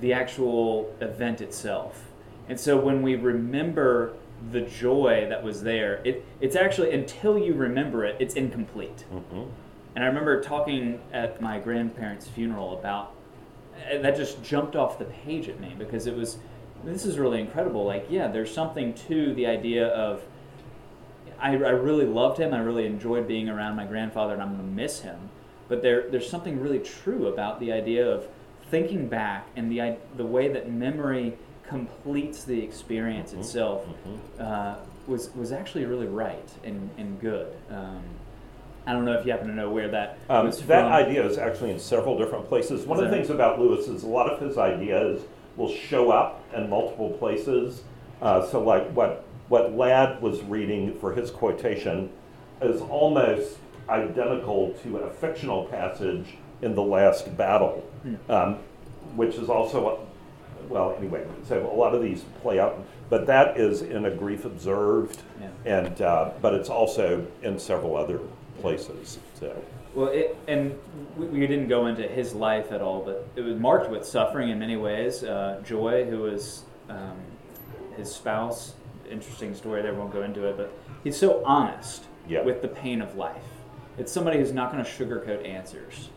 [0.02, 2.12] the actual event itself.
[2.50, 4.13] And so when we remember
[4.52, 9.06] the joy that was there, it, it's actually, until you remember it, it's incomplete.
[9.13, 9.43] Mm-hmm.
[9.95, 13.13] And I remember talking at my grandparents' funeral about
[13.91, 16.38] that just jumped off the page at me because it was
[16.84, 17.84] this is really incredible.
[17.84, 20.24] Like, yeah, there's something to the idea of
[21.39, 22.54] I, I really loved him.
[22.54, 25.30] I really enjoyed being around my grandfather, and I'm going to miss him.
[25.67, 28.28] But there, there's something really true about the idea of
[28.69, 31.34] thinking back and the, the way that memory
[31.67, 33.41] completes the experience mm-hmm.
[33.41, 34.41] itself mm-hmm.
[34.41, 34.75] Uh,
[35.08, 37.56] was, was actually really right and, and good.
[37.69, 38.01] Um,
[38.88, 41.38] I don't know if you happen to know where that um, was That idea is
[41.38, 42.86] actually in several different places.
[42.86, 45.23] One of the things about Lewis is a lot of his ideas
[45.56, 47.84] will show up in multiple places.
[48.21, 52.12] Uh, so, like what what Ladd was reading for his quotation
[52.62, 53.58] is almost
[53.89, 58.15] identical to a fictional passage in The Last Battle, hmm.
[58.32, 58.56] um,
[59.15, 60.06] which is also,
[60.67, 64.45] well, anyway, so a lot of these play out, but that is in a grief
[64.45, 65.50] observed, yeah.
[65.65, 68.19] and uh, but it's also in several other
[68.62, 69.19] places.
[69.39, 69.63] So.
[69.93, 70.78] Well, it, and
[71.15, 74.50] we, we, didn't go into his life at all, but it was marked with suffering
[74.50, 75.24] in many ways.
[75.24, 77.17] Uh, Joy, who was um,
[77.95, 78.74] his spouse,
[79.10, 82.43] interesting story there, won't go into it, but he's so honest yeah.
[82.43, 83.55] with the pain of life
[83.97, 86.10] it's somebody who's not going to sugarcoat answers.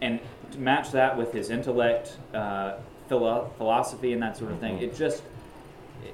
[0.00, 0.20] And
[0.52, 2.74] to match that with his intellect, uh,
[3.08, 4.84] philo- philosophy, and that sort of thing, mm-hmm.
[4.84, 5.22] it just,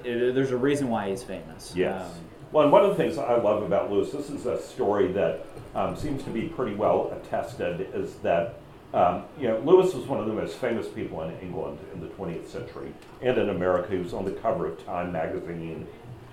[0.04, 1.72] it, there's a reason why he's famous.
[1.74, 2.02] Yes.
[2.02, 2.10] Um,
[2.52, 5.46] well, and one of the things I love about Lewis, this is a story that
[5.74, 8.56] um, seems to be pretty well attested, is that
[8.94, 12.08] um, you know, Lewis was one of the most famous people in England in the
[12.08, 13.90] 20th century and in America.
[13.90, 15.86] He was on the cover of Time magazine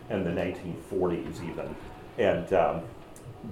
[0.09, 1.73] in the 1940s, even.
[2.17, 2.81] And um,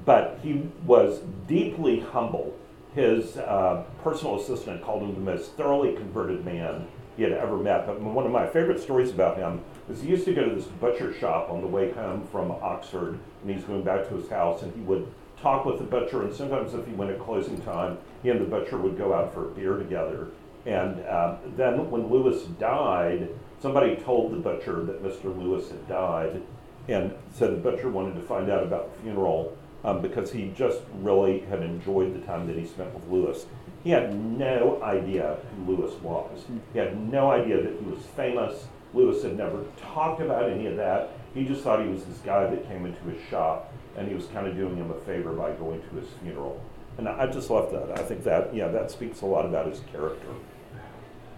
[0.05, 2.57] but he was deeply humble.
[2.93, 7.85] His uh, personal assistant called him the most thoroughly converted man he had ever met.
[7.85, 10.65] But one of my favorite stories about him is he used to go to this
[10.65, 14.61] butcher shop on the way home from Oxford, and he's going back to his house,
[14.61, 15.07] and he would
[15.41, 18.45] talk with the butcher, and sometimes if he went at closing time, he and the
[18.45, 20.27] butcher would go out for a beer together.
[20.65, 23.29] And uh, then when Lewis died,
[23.61, 25.25] somebody told the butcher that Mr.
[25.25, 26.41] Lewis had died,
[26.87, 30.81] and said the butcher wanted to find out about the funeral um, because he just
[31.01, 33.45] really had enjoyed the time that he spent with Lewis.
[33.83, 36.45] He had no idea who Lewis was.
[36.73, 38.67] He had no idea that he was famous.
[38.93, 41.11] Lewis had never talked about any of that.
[41.33, 44.25] He just thought he was this guy that came into his shop and he was
[44.27, 46.61] kind of doing him a favor by going to his funeral.
[46.97, 47.99] And I just love that.
[47.99, 50.27] I think that, yeah, that speaks a lot about his character.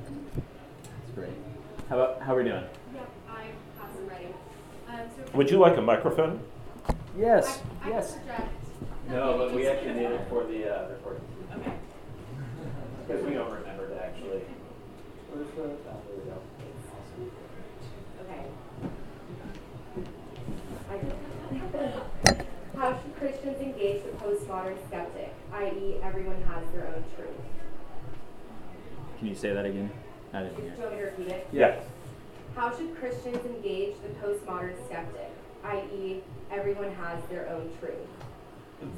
[0.05, 1.33] That's great.
[1.89, 2.63] How about how are we doing?
[2.93, 3.41] Yep, I
[3.79, 4.27] have some ready.
[4.87, 6.39] Um, so Would you like a microphone?
[7.17, 7.61] Yes.
[7.81, 8.17] I, I yes.
[8.27, 8.49] Can.
[9.09, 11.23] No, but we actually need it for the uh, recording
[11.57, 11.73] Okay.
[13.07, 14.41] because we don't remember to actually.
[15.31, 15.63] Where's the?
[15.63, 16.37] Oh, there we go.
[18.23, 18.45] Okay.
[22.75, 27.29] How should Christians engage the postmodern skeptic, i.e., everyone has their own truth?
[29.17, 29.91] Can you say that again?
[30.33, 31.47] I didn't Do you want me to repeat it?
[31.51, 31.83] Yes.
[32.55, 35.31] How should Christians engage the postmodern skeptic,
[35.63, 37.95] i.e., everyone has their own truth?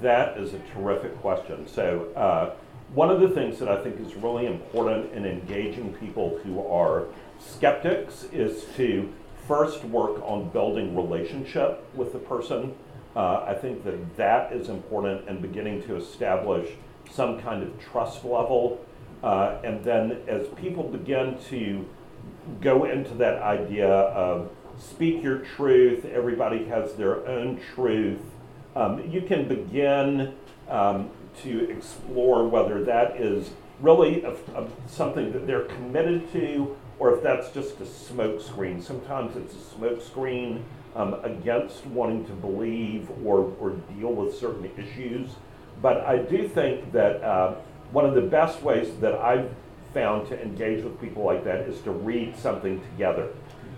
[0.02, 1.68] That is a terrific question.
[1.68, 2.54] So, uh,
[2.94, 7.06] one of the things that I think is really important in engaging people who are
[7.40, 9.12] skeptics is to
[9.48, 12.74] first work on building relationship with the person.
[13.16, 16.70] Uh, I think that that is important and beginning to establish
[17.12, 18.86] some kind of trust level.
[19.24, 21.86] Uh, and then as people begin to
[22.60, 24.50] go into that idea of
[24.82, 28.20] speak your truth, everybody has their own truth,
[28.76, 30.34] um, you can begin
[30.70, 31.10] um,
[31.44, 37.24] to explore whether that is really a, a, something that they're committed to or if
[37.24, 38.82] that's just a smokescreen.
[38.82, 40.62] Sometimes it's a smokescreen
[40.96, 45.30] um, against wanting to believe or, or deal with certain issues.
[45.82, 47.56] But I do think that uh,
[47.92, 49.50] one of the best ways that I've
[49.94, 53.30] found to engage with people like that is to read something together.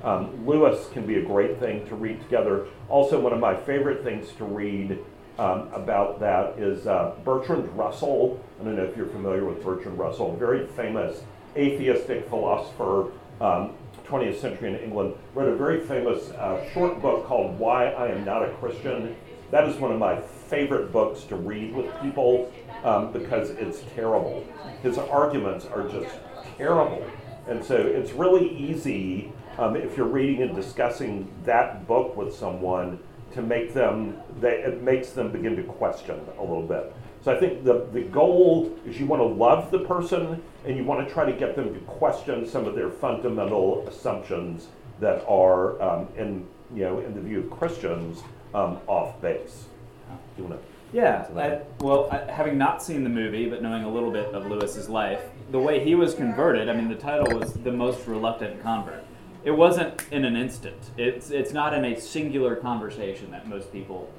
[0.04, 2.68] Um, Lewis can be a great thing to read together.
[2.90, 5.00] Also, one of my favorite things to read
[5.40, 8.44] um, about that is uh, Bertrand Russell.
[8.60, 11.24] I don't know if you're familiar with Bertrand Russell, very famous
[11.56, 13.74] atheistic philosopher, um,
[14.08, 18.26] 20th century in England, wrote a very famous uh, short book called Why I Am
[18.26, 19.16] Not a Christian.
[19.52, 22.52] That is one of my favorite books to read with people
[22.84, 24.46] um, because it's terrible.
[24.82, 26.14] His arguments are just
[26.58, 27.06] terrible.
[27.48, 33.00] And so it's really easy um, if you're reading and discussing that book with someone
[33.34, 36.94] to make them, they, it makes them begin to question a little bit.
[37.24, 40.84] So I think the, the goal is you want to love the person and you
[40.84, 44.68] want to try to get them to question some of their fundamental assumptions
[45.00, 48.22] that are, um, in, you know, in the view of Christians,
[48.54, 49.66] um, off base.
[50.10, 50.68] Do you want to?
[50.96, 54.46] Yeah, I, well, I, having not seen the movie, but knowing a little bit of
[54.46, 58.62] Lewis's life, the way he was converted, I mean, the title was The Most Reluctant
[58.62, 59.04] Convert.
[59.44, 60.92] It wasn't in an instant.
[60.98, 64.10] It's, it's not in a singular conversation that most people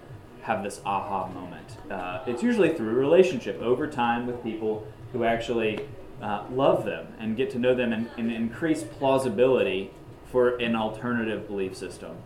[0.42, 1.78] have this aha moment.
[1.90, 5.86] Uh, it's usually through relationship over time with people who actually
[6.20, 9.90] uh, love them and get to know them and, and increase plausibility
[10.30, 12.16] for an alternative belief system.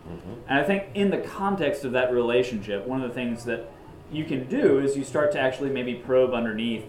[0.47, 3.71] And I think in the context of that relationship, one of the things that
[4.11, 6.85] you can do is you start to actually maybe probe underneath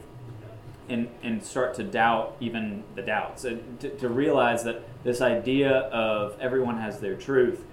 [0.91, 5.71] and, and start to doubt even the doubts and to, to realize that this idea
[5.71, 7.65] of everyone has their truth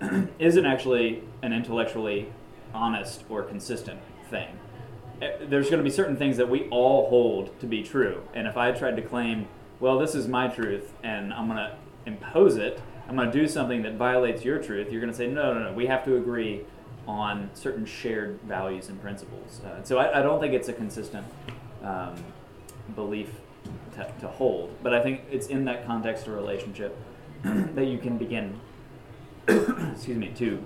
[0.38, 2.32] isn't actually an intellectually
[2.74, 3.98] honest or consistent
[4.30, 4.48] thing.
[5.22, 8.22] Eh, There's going to be certain things that we all hold to be true.
[8.34, 9.48] And if I tried to claim,
[9.80, 13.48] well, this is my truth and I'm going to impose it, I'm going to do
[13.48, 16.16] something that violates your truth, you're going to say, no, no, no, we have to
[16.16, 16.62] agree
[17.08, 19.60] on certain shared values and principles.
[19.64, 21.24] Uh, so I, I don't think it's a consistent
[21.82, 22.16] um,
[22.94, 23.30] belief
[23.94, 24.74] to, to hold.
[24.82, 26.96] But I think it's in that context of relationship
[27.42, 28.58] that you can begin,
[29.48, 30.64] excuse me, to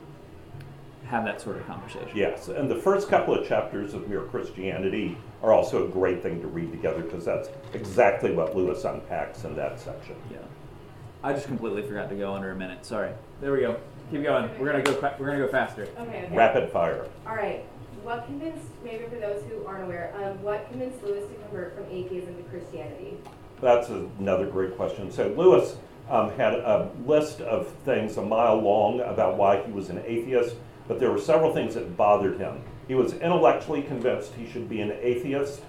[1.07, 2.11] have that sort of conversation.
[2.15, 6.41] Yes, and the first couple of chapters of Mere Christianity are also a great thing
[6.41, 10.15] to read together because that's exactly what Lewis unpacks in that section.
[10.31, 10.39] Yeah.
[11.23, 12.87] I just completely forgot to go under a minute.
[12.87, 13.13] Sorry.
[13.41, 13.79] There we go.
[14.11, 14.51] Keep going.
[14.59, 15.15] We're gonna go.
[15.19, 15.83] We're gonna go faster.
[15.83, 16.37] Okay, okay.
[16.37, 17.07] Rapid fire.
[17.27, 17.65] All right.
[18.03, 21.85] What convinced, maybe for those who aren't aware, um, what convinced Lewis to convert from
[21.91, 23.19] atheism to Christianity?
[23.61, 25.13] That's another great question.
[25.13, 25.77] So Lewis
[26.09, 30.57] um, had a list of things a mile long about why he was an atheist,
[30.89, 32.63] but there were several things that bothered him.
[32.89, 35.63] He was intellectually convinced he should be an atheist,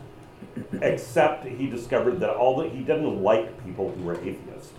[0.82, 4.72] except he discovered that all that he didn't like people who were atheists.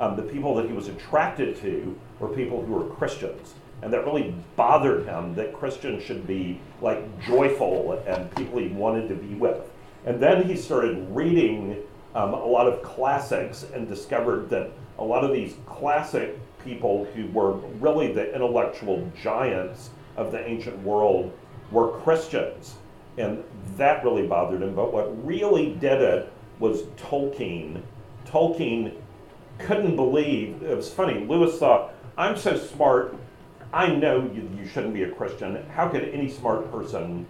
[0.00, 3.54] um, the people that he was attracted to were people who were Christians.
[3.82, 9.08] And that really bothered him that Christians should be like joyful and people he wanted
[9.08, 9.70] to be with.
[10.04, 11.76] And then he started reading
[12.14, 17.26] um, a lot of classics and discovered that a lot of these classic people who
[17.28, 21.32] were really the intellectual giants of the ancient world
[21.70, 22.74] were Christians.
[23.16, 23.42] And
[23.76, 24.74] that really bothered him.
[24.74, 27.82] But what really did it was Tolkien.
[28.26, 28.94] Tolkien
[29.58, 33.14] couldn't believe, it was funny, Lewis thought, I'm so smart,
[33.72, 35.64] I know you, you shouldn't be a Christian.
[35.70, 37.26] How could any smart person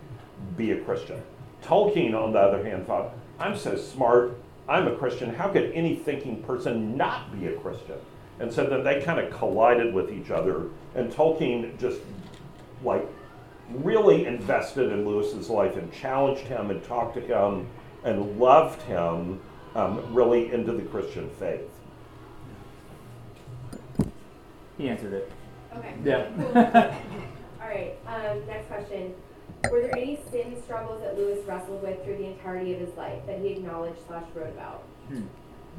[0.57, 1.23] be a Christian?
[1.63, 4.39] Tolkien, on the other hand, thought, I'm so smart,
[4.69, 5.35] I'm a Christian.
[5.35, 7.99] How could any thinking person not be a Christian?
[8.39, 10.69] And so then they kind of collided with each other.
[10.95, 12.01] And Tolkien just
[12.83, 13.07] like
[13.69, 17.67] really invested in Lewis's life and challenged him and talked to him
[18.03, 19.41] and loved him
[19.75, 21.69] um, really into the Christian faith.
[24.79, 25.31] He answered it.
[25.77, 25.95] Okay.
[26.05, 26.99] Yeah.
[27.61, 27.97] All right.
[28.07, 29.15] Um, next question.
[29.71, 33.25] Were there any sin struggles that Lewis wrestled with through the entirety of his life
[33.27, 34.83] that he acknowledged slash wrote about?
[35.09, 35.23] Hmm.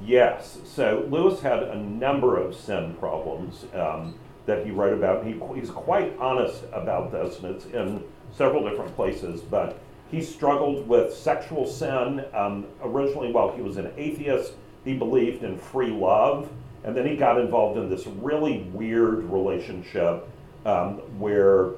[0.04, 0.60] Yes.
[0.66, 4.16] So Lewis had a number of sin problems um,
[4.46, 5.26] that he wrote about.
[5.26, 9.42] He, he's quite honest about this, and it's in several different places.
[9.42, 9.80] But
[10.10, 12.26] he struggled with sexual sin.
[12.34, 16.50] Um, originally, while he was an atheist, he believed in free love.
[16.84, 20.28] And then he got involved in this really weird relationship
[20.66, 21.72] um, where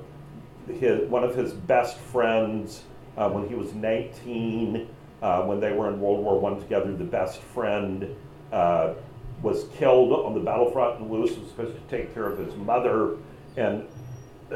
[0.68, 2.84] his, one of his best friends,
[3.18, 4.88] uh, when he was 19,
[5.22, 8.16] uh, when they were in World War I together, the best friend
[8.52, 8.94] uh,
[9.42, 13.18] was killed on the battlefront, and Lewis was supposed to take care of his mother.
[13.58, 13.86] And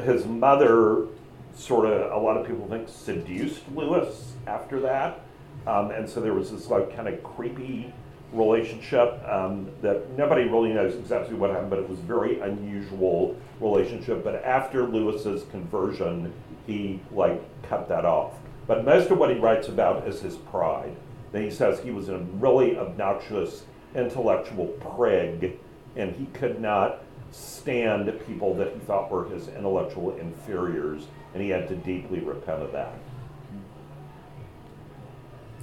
[0.02, 1.06] his mother,
[1.54, 5.20] sort of, a lot of people think, seduced Lewis after that.
[5.66, 7.92] Um, and so there was this like kind of creepy
[8.32, 13.36] relationship um, that nobody really knows exactly what happened, but it was a very unusual
[13.60, 14.22] relationship.
[14.22, 16.32] But after Lewis's conversion,
[16.66, 18.34] he like cut that off.
[18.66, 20.94] But most of what he writes about is his pride.
[21.32, 23.64] Then he says he was a really obnoxious
[23.94, 25.58] intellectual prig,
[25.96, 31.48] and he could not stand people that he thought were his intellectual inferiors, and he
[31.48, 32.92] had to deeply repent of that.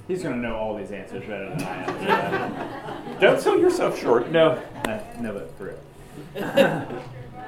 [0.08, 3.18] He's going to know all these answers better than I am.
[3.20, 4.30] Don't sell yourself short.
[4.30, 7.02] no, no, no, but for real.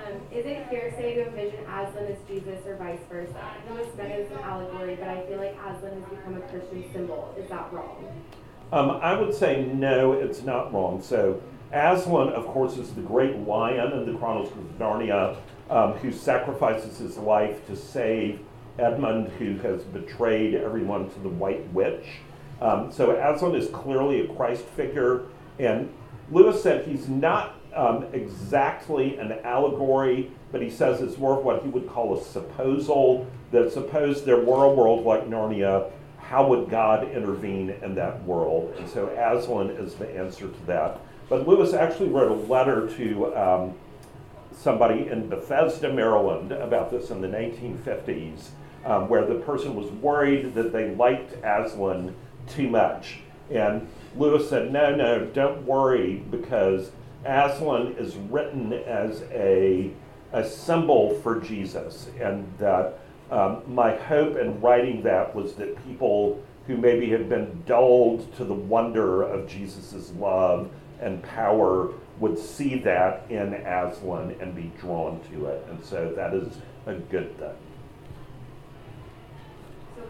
[0.08, 3.34] Um, is it hearsay to envision Aslan as Jesus or vice versa?
[3.70, 6.84] Lewis meant it as an allegory, but I feel like Aslan has become a Christian
[6.92, 7.34] symbol.
[7.38, 8.06] Is that wrong?
[8.72, 11.02] Um, I would say no, it's not wrong.
[11.02, 11.40] So
[11.72, 15.36] Aslan, of course, is the great lion in the Chronicles of Narnia
[15.70, 18.40] um, who sacrifices his life to save
[18.78, 22.06] Edmund, who has betrayed everyone to the White Witch.
[22.60, 25.22] Um, so Aslan is clearly a Christ figure,
[25.58, 25.92] and
[26.30, 31.62] Lewis said he's not um, exactly an allegory, but he says it's more of what
[31.62, 33.26] he would call a supposal.
[33.50, 38.74] That suppose there were a world like Narnia, how would God intervene in that world?
[38.76, 41.00] And so Aslan is the answer to that.
[41.30, 43.74] But Lewis actually wrote a letter to um,
[44.52, 48.48] somebody in Bethesda, Maryland, about this in the 1950s,
[48.84, 52.14] um, where the person was worried that they liked Aslan
[52.50, 53.18] too much.
[53.50, 56.90] And Lewis said, No, no, don't worry, because
[57.24, 59.90] Aslan is written as a,
[60.32, 62.08] a symbol for Jesus.
[62.20, 62.98] And that
[63.30, 68.44] um, my hope in writing that was that people who maybe have been dulled to
[68.44, 70.70] the wonder of Jesus' love
[71.00, 75.66] and power would see that in Aslan and be drawn to it.
[75.70, 77.54] And so that is a good thing.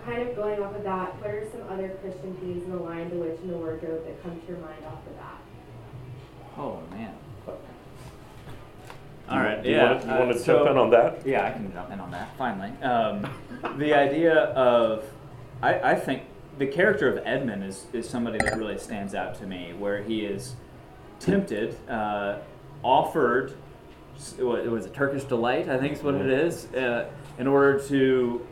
[0.09, 2.78] So, kind of going off of that, what are some other Christian themes in the
[2.78, 5.38] Lion, the Witch, and the Wardrobe that come to your mind off of that?
[6.56, 7.14] Oh man.
[9.28, 9.62] All right.
[9.62, 9.92] Do you yeah.
[9.92, 11.26] want to, you uh, want to so- jump in on that?
[11.26, 12.34] Yeah, I can jump in on that.
[12.38, 13.28] Finally, um,
[13.76, 15.04] the idea of,
[15.62, 16.22] I, I think
[16.56, 20.20] the character of Edmund is is somebody that really stands out to me, where he
[20.24, 20.56] is
[21.20, 22.38] tempted, uh,
[22.82, 23.52] offered,
[24.38, 27.78] what it was a Turkish delight, I think is what it is, uh, in order
[27.88, 28.46] to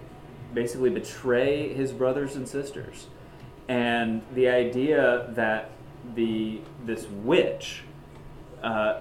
[0.57, 3.07] basically betray his brothers and sisters,
[3.69, 5.71] and the idea that
[6.17, 7.85] the this witch.
[8.63, 9.01] Uh,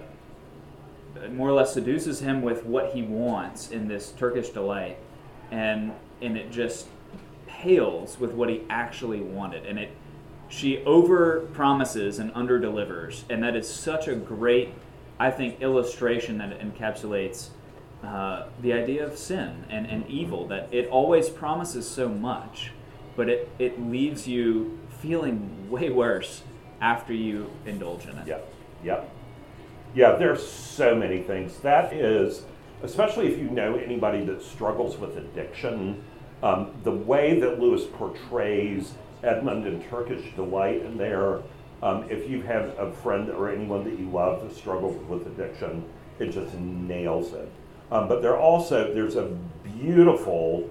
[1.32, 4.98] more or less seduces him with what he wants in this Turkish delight,
[5.50, 6.86] and and it just
[7.46, 9.90] pales with what he actually wanted, and it
[10.48, 14.74] she over promises and under delivers, and that is such a great,
[15.18, 17.48] I think, illustration that encapsulates
[18.02, 20.46] uh, the idea of sin and, and evil.
[20.46, 22.72] That it always promises so much,
[23.16, 26.42] but it it leaves you feeling way worse
[26.80, 28.26] after you indulge in it.
[28.26, 28.38] Yeah.
[28.84, 29.10] Yep.
[29.94, 31.56] Yeah, there's so many things.
[31.60, 32.42] That is,
[32.82, 36.04] especially if you know anybody that struggles with addiction,
[36.42, 38.92] um, the way that Lewis portrays
[39.22, 41.42] Edmund and Turkish delight in there.
[41.82, 45.84] Um, if you have a friend or anyone that you love that struggles with addiction,
[46.18, 47.50] it just nails it.
[47.90, 49.36] Um, but there also there's a
[49.80, 50.68] beautiful,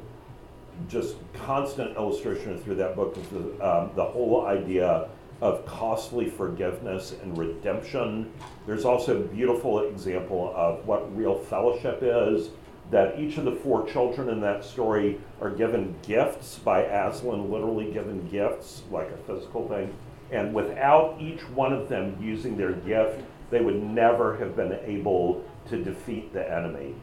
[0.87, 5.07] just constant illustration through that book of the, um, the whole idea
[5.41, 8.31] of costly forgiveness and redemption.
[8.65, 12.49] There's also a beautiful example of what real fellowship is.
[12.91, 17.91] That each of the four children in that story are given gifts by Aslan, literally
[17.91, 19.91] given gifts, like a physical thing.
[20.31, 25.43] And without each one of them using their gift, they would never have been able
[25.69, 26.93] to defeat the enemy.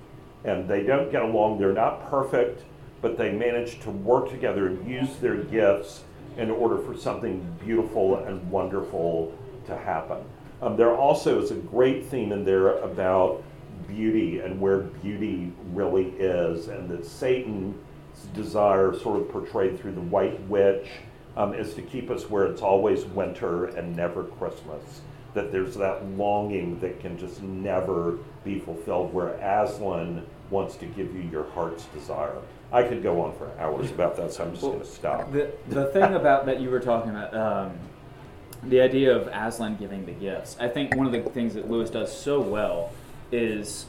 [0.44, 2.62] And they don't get along, they're not perfect,
[3.00, 6.04] but they manage to work together and use their gifts
[6.36, 9.36] in order for something beautiful and wonderful
[9.66, 10.18] to happen.
[10.60, 13.42] Um, there also is a great theme in there about
[13.88, 17.76] beauty and where beauty really is, and that Satan's
[18.34, 20.88] desire, sort of portrayed through the white witch,
[21.36, 25.00] um, is to keep us where it's always winter and never Christmas.
[25.34, 31.14] That there's that longing that can just never be fulfilled, where Aslan wants to give
[31.14, 32.36] you your heart's desire.
[32.72, 35.32] I could go on for hours about that, so I'm just Well, going to stop.
[35.32, 37.72] The, the thing about that you were talking about, um,
[38.64, 41.90] the idea of Aslan giving the gifts, I think one of the things that Lewis
[41.90, 42.90] does so well
[43.30, 43.86] is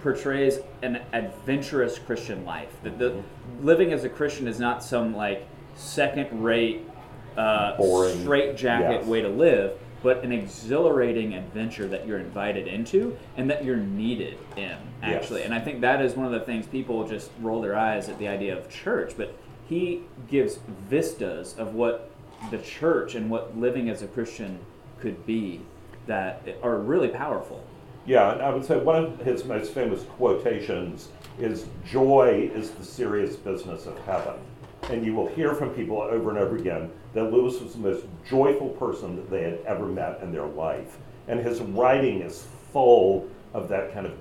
[0.00, 2.70] portrays an adventurous Christian life.
[2.82, 3.22] That the
[3.60, 5.46] living as a Christian is not some like
[5.76, 6.88] second rate,
[7.36, 7.76] uh,
[8.20, 9.06] straight jacket Yes.
[9.06, 14.38] way to live, but an exhilarating adventure that you're invited into and that you're needed
[14.56, 15.40] in, actually.
[15.40, 15.46] Yes.
[15.46, 18.18] And I think that is one of the things people just roll their eyes at
[18.18, 19.34] the idea of church, but
[19.68, 22.10] he gives vistas of what
[22.50, 24.58] the church and what living as a Christian
[25.00, 25.60] could be
[26.06, 27.64] that are really powerful.
[28.04, 32.84] Yeah, and I would say one of his most famous quotations is Joy is the
[32.84, 34.34] serious business of heaven.
[34.90, 38.04] And you will hear from people over and over again that Lewis was the most
[38.28, 40.98] joyful person that they had ever met in their life.
[41.28, 44.12] And his writing is full of that kind of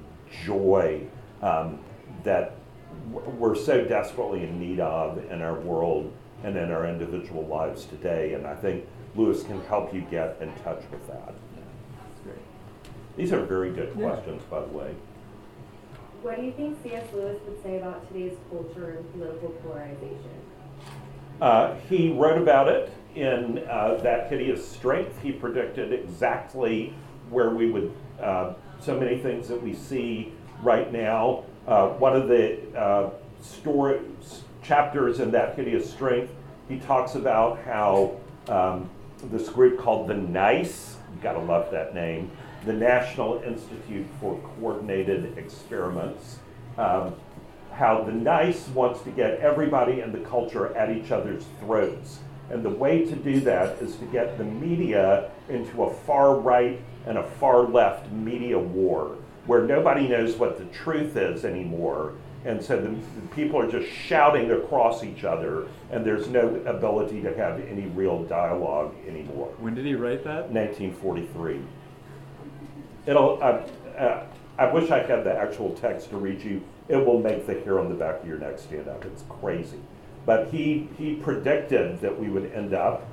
[0.46, 1.02] joy
[1.42, 1.80] um,
[2.24, 2.54] that
[3.12, 6.12] we're so desperately in need of in our world
[6.44, 8.34] and in our individual lives today.
[8.34, 8.86] And I think
[9.16, 11.34] Lewis can help you get in touch with that.
[13.18, 14.10] These are very good Yeah.
[14.10, 14.96] questions, by the way.
[16.22, 17.06] What do you think C.S.
[17.14, 20.41] Lewis would say about today's culture and political polarization?
[21.42, 25.22] Uh, he wrote about it in uh, That Hideous Strength.
[25.24, 26.94] He predicted exactly
[27.32, 30.32] where we would, uh, so many things that we see
[30.62, 31.44] right now.
[31.68, 33.10] Uh, one of the uh,
[33.42, 36.32] stories, chapters in That Hideous Strength,
[36.70, 38.18] he talks about how
[38.48, 38.88] um,
[39.26, 42.30] this group called the NICE, you gotta love that name,
[42.66, 46.38] the National Institute for Coordinated Experiments.
[46.78, 47.16] Um,
[47.74, 52.20] how the NICE wants to get everybody in the culture at each other's throats.
[52.50, 56.82] And the way to do that is to get the media into a far right
[57.06, 62.14] and a far left media war where nobody knows what the truth is anymore.
[62.44, 67.22] And so the, the people are just shouting across each other, and there's no ability
[67.22, 69.54] to have any real dialogue anymore.
[69.60, 70.50] When did he write that?
[70.50, 71.62] 1943.
[73.06, 73.40] It'll.
[73.42, 73.62] Uh,
[73.98, 74.24] uh,
[74.58, 76.62] I wish I had the actual text to read you.
[76.88, 79.06] It will make the hair on the back of your neck stand up.
[79.06, 79.80] It's crazy.
[80.26, 83.08] But he he predicted that we would end up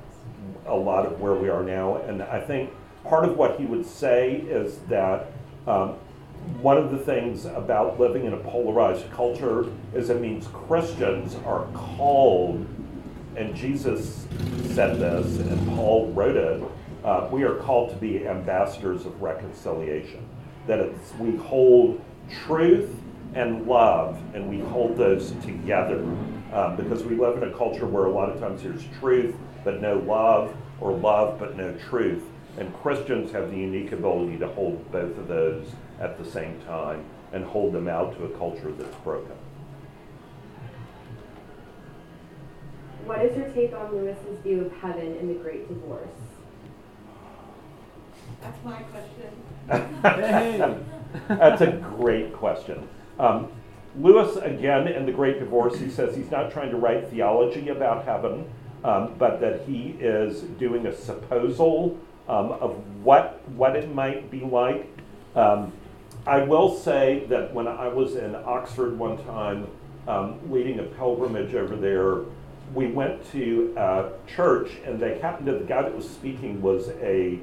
[0.65, 2.71] a lot of where we are now, and I think
[3.03, 5.27] part of what he would say is that.
[5.67, 5.95] Um,
[6.61, 11.67] one of the things about living in a polarized culture is it means Christians are
[11.73, 12.65] called
[13.39, 14.27] and Jesus
[14.73, 16.63] said this, and Paul wrote it.
[17.03, 20.27] Uh, we are called to be ambassadors of reconciliation.
[20.67, 22.01] That it's, we hold
[22.45, 22.93] truth
[23.35, 26.01] and love, and we hold those together.
[26.51, 29.81] Um, because we live in a culture where a lot of times there's truth but
[29.81, 32.23] no love, or love but no truth.
[32.57, 35.67] And Christians have the unique ability to hold both of those
[35.99, 39.35] at the same time and hold them out to a culture that's broken.
[43.05, 46.07] What is your take on Lewis's view of heaven and the Great Divorce?
[48.41, 49.31] That's my question.
[51.27, 52.87] That's a great question.
[53.19, 53.51] Um,
[53.97, 58.05] Lewis, again, in The Great Divorce, he says he's not trying to write theology about
[58.05, 58.49] heaven,
[58.83, 61.97] um, but that he is doing a supposal
[62.27, 64.87] um, of what, what it might be like.
[65.35, 65.73] Um,
[66.25, 69.67] I will say that when I was in Oxford one time,
[70.07, 72.21] um, leading a pilgrimage over there,
[72.73, 76.89] we went to a church, and they happened to, the guy that was speaking was
[77.01, 77.39] a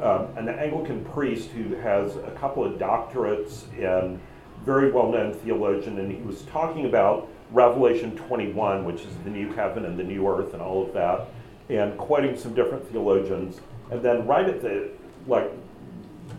[0.00, 4.20] um, an Anglican priest who has a couple of doctorates and
[4.64, 9.52] very well known theologian, and he was talking about Revelation 21, which is the new
[9.52, 11.28] heaven and the new earth and all of that,
[11.68, 13.60] and quoting some different theologians.
[13.90, 14.90] And then, right at the,
[15.26, 15.50] like,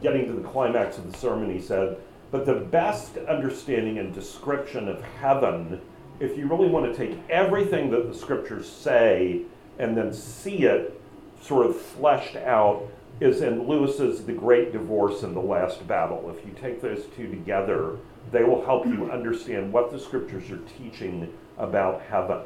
[0.01, 1.97] getting to the climax of the sermon, he said,
[2.31, 5.79] But the best understanding and description of heaven,
[6.19, 9.43] if you really want to take everything that the scriptures say
[9.77, 10.99] and then see it
[11.41, 12.87] sort of fleshed out,
[13.19, 16.33] is in Lewis's The Great Divorce and The Last Battle.
[16.35, 17.97] If you take those two together,
[18.31, 22.41] they will help you understand what the scriptures are teaching about heaven.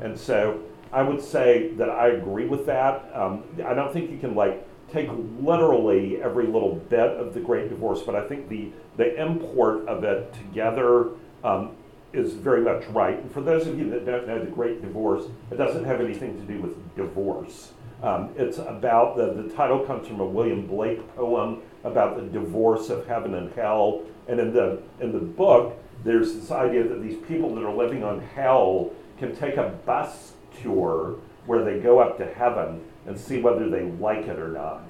[0.00, 0.60] And so
[0.92, 3.10] I would say that I agree with that.
[3.14, 5.08] Um, I don't think you can like take
[5.40, 10.04] literally every little bit of the Great Divorce, but I think the the import of
[10.04, 11.10] it together
[11.42, 11.72] um,
[12.12, 13.18] is very much right.
[13.18, 16.38] And for those of you that don't know the Great Divorce, it doesn't have anything
[16.38, 17.72] to do with divorce.
[18.02, 22.90] Um, it's about the, the title comes from a William Blake poem about the divorce
[22.90, 24.02] of heaven and hell.
[24.28, 28.04] And in the in the book, there's this idea that these people that are living
[28.04, 31.16] on hell can take a bus tour
[31.46, 34.84] where they go up to heaven and see whether they like it or not.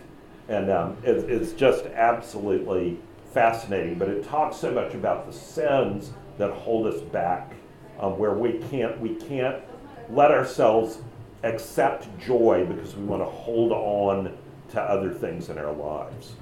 [0.48, 2.98] And um, it, it's just absolutely
[3.32, 3.98] fascinating.
[3.98, 7.52] But it talks so much about the sins that hold us back,
[7.98, 9.62] um, where we can't we can't
[10.10, 10.98] let ourselves
[11.42, 14.36] accept joy because we want to hold on
[14.70, 16.32] to other things in our lives.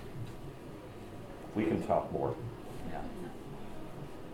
[1.55, 2.35] We can talk more.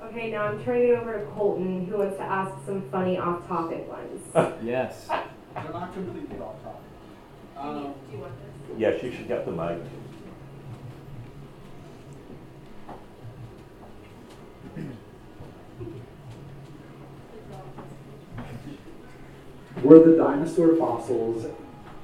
[0.09, 3.87] Okay, now I'm turning it over to Colton, who wants to ask some funny off-topic
[3.89, 4.23] ones.
[4.63, 5.07] Yes.
[5.09, 6.81] They're not completely off topic.
[7.57, 8.33] Um, Do you want
[8.69, 8.79] this?
[8.79, 9.79] Yes, you should get the mic.
[19.83, 21.47] were the dinosaur fossils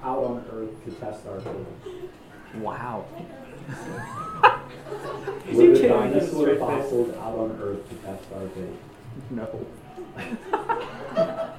[0.02, 2.11] out on Earth to test our faith?
[2.57, 3.07] Wow.
[5.52, 8.78] Were the dinosaur fossils out on Earth to test our faith?
[9.30, 9.66] No.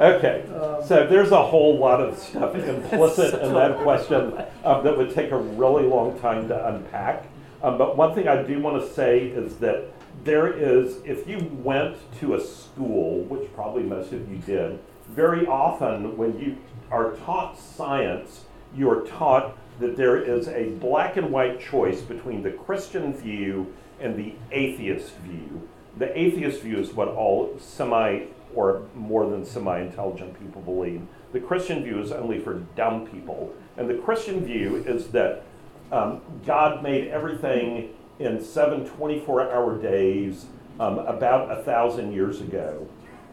[0.00, 0.44] Okay,
[0.86, 4.32] so there's a whole lot of stuff implicit in that question
[4.64, 7.26] um, that would take a really long time to unpack.
[7.64, 9.86] Um, but one thing I do want to say is that
[10.22, 14.78] there is, if you went to a school, which probably most of you did,
[15.08, 16.58] very often when you
[16.92, 18.44] are taught science,
[18.76, 23.72] you are taught that there is a black and white choice between the Christian view
[24.00, 25.68] and the atheist view.
[25.96, 31.02] The atheist view is what all semi or more than semi intelligent people believe.
[31.32, 33.54] The Christian view is only for dumb people.
[33.76, 35.44] And the Christian view is that
[35.92, 40.46] um, God made everything in seven 24 hour days
[40.80, 42.86] um, about a thousand years ago.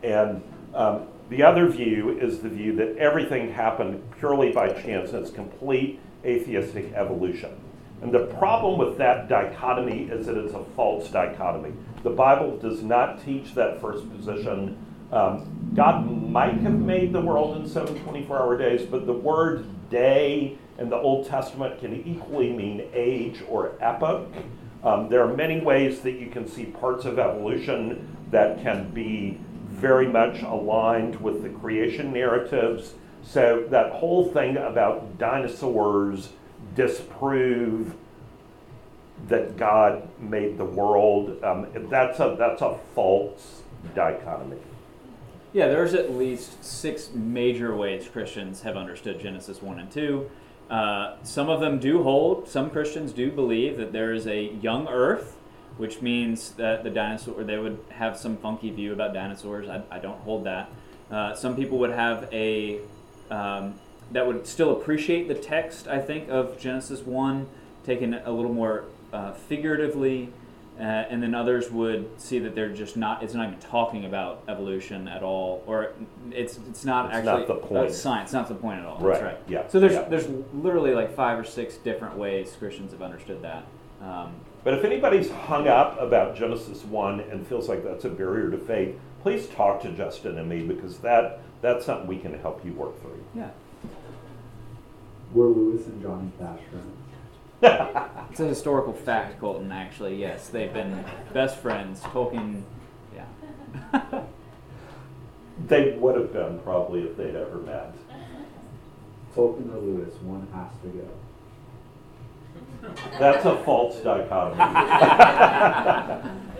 [0.03, 0.41] And
[0.73, 5.31] um, the other view is the view that everything happened purely by chance, and it's
[5.31, 7.51] complete atheistic evolution.
[8.01, 11.73] And the problem with that dichotomy is that it's a false dichotomy.
[12.03, 14.77] The Bible does not teach that first position.
[15.11, 19.65] Um, God might have made the world in seven 24 hour days, but the word
[19.89, 24.27] day in the Old Testament can equally mean age or epoch.
[24.83, 29.39] Um, there are many ways that you can see parts of evolution that can be
[29.65, 32.93] very much aligned with the creation narratives.
[33.25, 36.29] So that whole thing about dinosaurs
[36.75, 37.95] disprove
[39.27, 43.63] that God made the world, um, that's a that's a false
[43.95, 44.57] dichotomy.
[45.53, 50.29] Yeah, there's at least six major ways Christians have understood Genesis 1 and 2.
[50.69, 54.87] Uh, some of them do hold, some Christians do believe that there is a young
[54.89, 55.37] earth,
[55.77, 59.69] which means that the dinosaur, they would have some funky view about dinosaurs.
[59.69, 60.69] I, I don't hold that.
[61.09, 62.79] Uh, some people would have a,
[63.31, 63.75] um,
[64.11, 67.47] that would still appreciate the text, I think, of Genesis 1,
[67.85, 70.31] taken a little more uh, figuratively.
[70.77, 73.23] Uh, and then others would see that they're just not.
[73.23, 75.93] It's not even talking about evolution at all, or
[76.31, 77.93] it's it's not It's actually not the point.
[77.93, 78.33] science.
[78.33, 78.97] Not the point at all.
[78.99, 79.37] Right, That's right.
[79.47, 80.01] yeah, So there's yeah.
[80.09, 83.63] there's literally like five or six different ways Christians have understood that.
[84.01, 84.33] Um,
[84.65, 88.57] But if anybody's hung up about Genesis 1 and feels like that's a barrier to
[88.57, 92.71] faith, please talk to Justin and me because that that's something we can help you
[92.73, 93.25] work through.
[93.33, 93.49] yeah,
[95.33, 96.95] We're Lewis and Johnny Cash friends?
[98.29, 99.71] it's a historical fact, Colton.
[99.71, 101.03] Actually, yes, they've been
[101.33, 102.01] best friends.
[102.01, 102.61] Tolkien,
[103.15, 103.25] yeah.
[105.67, 107.95] They would have been probably if they'd ever met.
[109.33, 111.07] Tolkien or Lewis, one has to go.
[113.17, 114.61] That's a false dichotomy.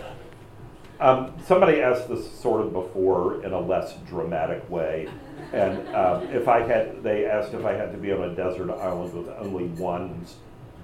[0.99, 5.09] Um, somebody asked this sort of before in a less dramatic way,
[5.51, 8.71] and um, if I had, they asked if I had to be on a desert
[8.71, 10.25] island with only one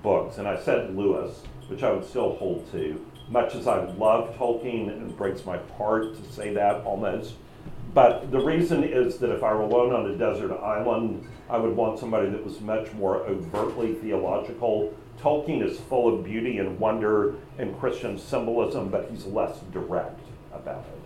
[0.03, 4.35] books, and I said Lewis, which I would still hold to, much as I love
[4.35, 7.35] Tolkien, and it breaks my heart to say that almost.
[7.93, 11.75] But the reason is that if I were alone on a desert island, I would
[11.75, 14.93] want somebody that was much more overtly theological.
[15.21, 20.19] Tolkien is full of beauty and wonder and Christian symbolism, but he's less direct
[20.53, 20.97] about it.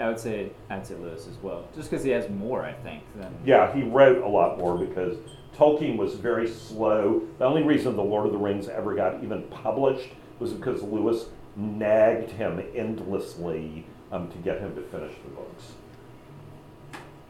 [0.00, 3.02] I would say I'd say Lewis as well, just because he has more, I think.
[3.14, 5.16] Than Yeah, he wrote a lot more because
[5.56, 7.22] Tolkien was very slow.
[7.38, 10.10] The only reason The Lord of the Rings ever got even published
[10.40, 15.64] was because Lewis nagged him endlessly um, to get him to finish the books.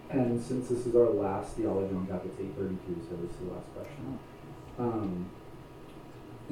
[0.09, 3.37] And since this is our last theology on tap, it's eight thirty-two, so this is
[3.39, 4.19] the last question.
[4.79, 5.27] Um,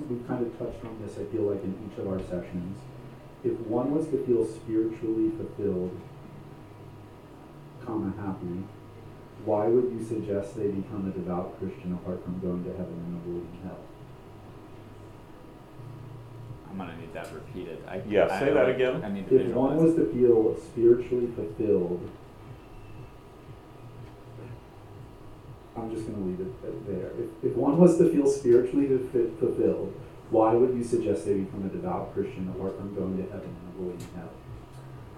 [0.09, 2.79] we've kind of touched on this, I feel like, in each of our sessions.
[3.45, 5.99] If one was to feel spiritually fulfilled,
[7.85, 8.63] comma, happy,
[9.45, 13.17] why would you suggest they become a devout Christian apart from going to heaven and
[13.17, 13.79] avoiding hell?
[16.71, 17.79] I'm gonna need that repeated.
[17.87, 19.03] I, Yeah, I- say that again.
[19.05, 22.09] I need to If one was to feel spiritually fulfilled,
[25.93, 27.11] I'm just going to leave it there.
[27.23, 29.95] If, if one was to feel spiritually fulfi- fulfilled,
[30.31, 33.75] why would you suggest they become a devout Christian apart from going to heaven and
[33.75, 34.31] avoiding hell?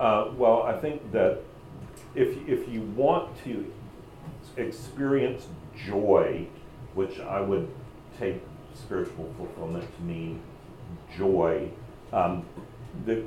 [0.01, 1.43] Uh, well, I think that
[2.17, 3.73] if, if you want to
[4.57, 5.47] experience
[5.87, 6.49] joy,
[6.95, 7.69] which I would
[8.19, 8.43] take
[8.75, 10.41] spiritual fulfillment to mean
[11.17, 11.71] joy,
[12.13, 12.45] um,
[13.07, 13.23] the,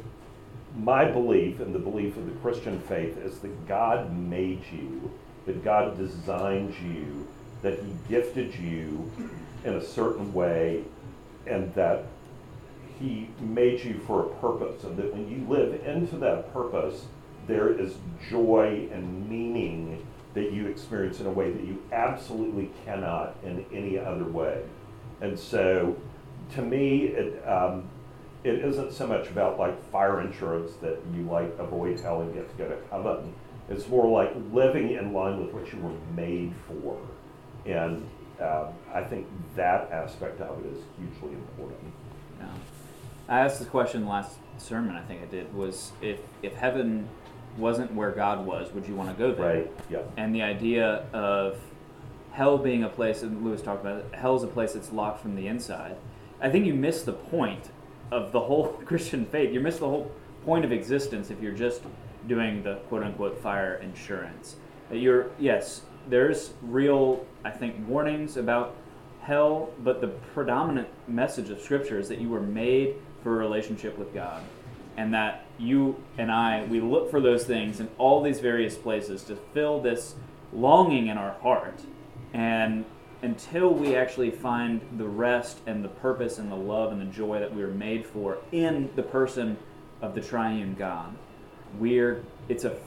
[0.76, 5.10] my belief and the belief of the Christian faith is that God made you,
[5.46, 7.26] that God designed you,
[7.62, 9.12] that He gifted you
[9.64, 10.84] in a certain way,
[11.46, 12.06] and that
[13.00, 17.06] He made you for a purpose, and that when you live into that purpose,
[17.48, 17.96] there is
[18.30, 23.98] joy and meaning that you experience in a way that you absolutely cannot in any
[23.98, 24.62] other way.
[25.22, 25.96] And so,
[26.54, 27.90] to me, it, um,
[28.44, 32.50] it isn't so much about like fire insurance that you like avoid hell and get
[32.50, 33.34] to go to heaven.
[33.70, 36.98] It's more like living in line with what you were made for.
[37.68, 38.08] And
[38.42, 41.94] uh, I think that aspect of it is hugely important.
[42.40, 42.48] No.
[43.28, 44.96] I asked this question last sermon.
[44.96, 47.08] I think I did was if if heaven
[47.58, 49.56] wasn't where God was, would you want to go there?
[49.56, 49.72] Right?
[49.90, 50.00] Yeah.
[50.16, 51.60] And the idea of
[52.32, 55.22] hell being a place, and Lewis talked about it, hell is a place that's locked
[55.22, 55.98] from the inside.
[56.40, 57.72] I think you miss the point
[58.12, 59.52] of the whole Christian faith.
[59.52, 60.12] You miss the whole
[60.46, 61.82] point of existence if you're just
[62.28, 64.56] doing the quote unquote fire insurance.
[64.92, 68.76] You're, yes, there's real, I think, warnings about
[69.22, 73.98] hell, but the predominant message of Scripture is that you were made for a relationship
[73.98, 74.42] with God.
[74.96, 79.24] And that you and I, we look for those things in all these various places
[79.24, 80.16] to fill this
[80.54, 81.80] longing in our heart.
[82.34, 82.86] And
[83.22, 87.40] until we actually find the rest and the purpose and the love and the joy
[87.40, 89.58] that we were made for in the person
[90.02, 91.16] of the triune God,
[91.80, 92.78] we're it's a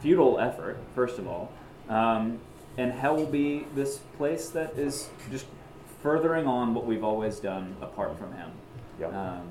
[0.00, 1.52] futile effort, first of all.
[1.88, 2.40] Um,
[2.76, 5.46] and hell will be this place that is just
[6.02, 8.50] furthering on what we've always done apart from Him.
[9.00, 9.08] Yeah.
[9.08, 9.48] Um,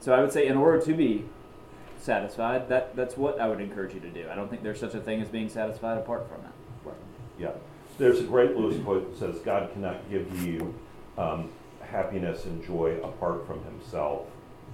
[0.00, 1.24] so I would say, in order to be
[1.98, 4.28] satisfied, that that's what I would encourage you to do.
[4.30, 6.52] I don't think there's such a thing as being satisfied apart from it.
[7.38, 7.52] Yeah.
[7.98, 10.74] There's a great Lewis quote that says, God cannot give you
[11.18, 11.50] um,
[11.82, 14.26] happiness and joy apart from himself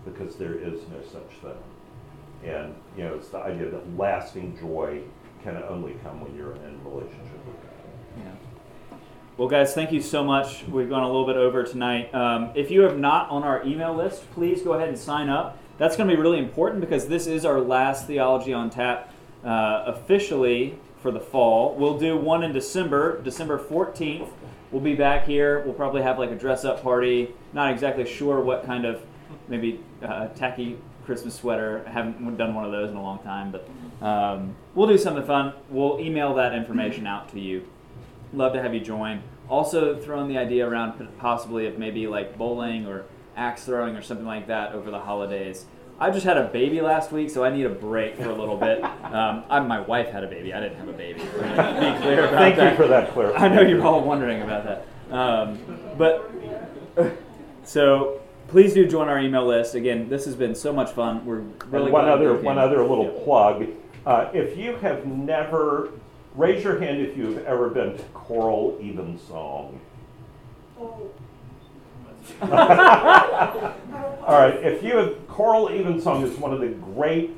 [0.05, 2.51] because there is no such thing.
[2.51, 5.03] And, you know, it's the idea that lasting joy
[5.43, 7.33] can only come when you're in relationship with God.
[7.33, 7.36] Yeah.
[9.37, 10.65] Well, guys, thank you so much.
[10.65, 12.15] We've gone a little bit over tonight.
[12.15, 15.59] Um, if you have not on our email list, please go ahead and sign up.
[15.77, 19.13] That's going to be really important because this is our last Theology on Tap
[19.45, 21.75] uh, officially for the fall.
[21.75, 24.31] We'll do one in December, December 14th.
[24.71, 25.61] We'll be back here.
[25.61, 27.35] We'll probably have like a dress up party.
[27.53, 29.03] Not exactly sure what kind of
[29.49, 31.85] maybe uh, tacky Christmas sweater.
[31.87, 33.69] I haven't done one of those in a long time, but
[34.03, 35.53] um, we'll do something fun.
[35.69, 37.67] We'll email that information out to you.
[38.37, 39.23] Love to have you join.
[39.49, 44.27] Also, throwing the idea around possibly of maybe like bowling or axe throwing or something
[44.27, 45.65] like that over the holidays.
[45.99, 48.59] I just had a baby last week, so I need a break for a little
[48.59, 48.85] bit.
[49.07, 50.53] Um, I, my wife had a baby.
[50.53, 51.21] I didn't have a baby.
[51.23, 52.73] Be clear about Thank that.
[52.73, 53.53] you for that clarification.
[53.53, 54.87] I know you're all wondering about that.
[55.11, 55.59] Um,
[55.97, 56.31] but
[57.63, 59.75] so please do join our email list.
[59.75, 61.25] Again, this has been so much fun.
[61.25, 63.69] We're really and one other one other little plug.
[64.05, 65.93] Uh, if you have never
[66.37, 69.81] raise your hand if you have ever been to choral evensong.
[70.79, 71.11] Oh,
[72.43, 77.31] All right, if you have choral evensong is one of the great,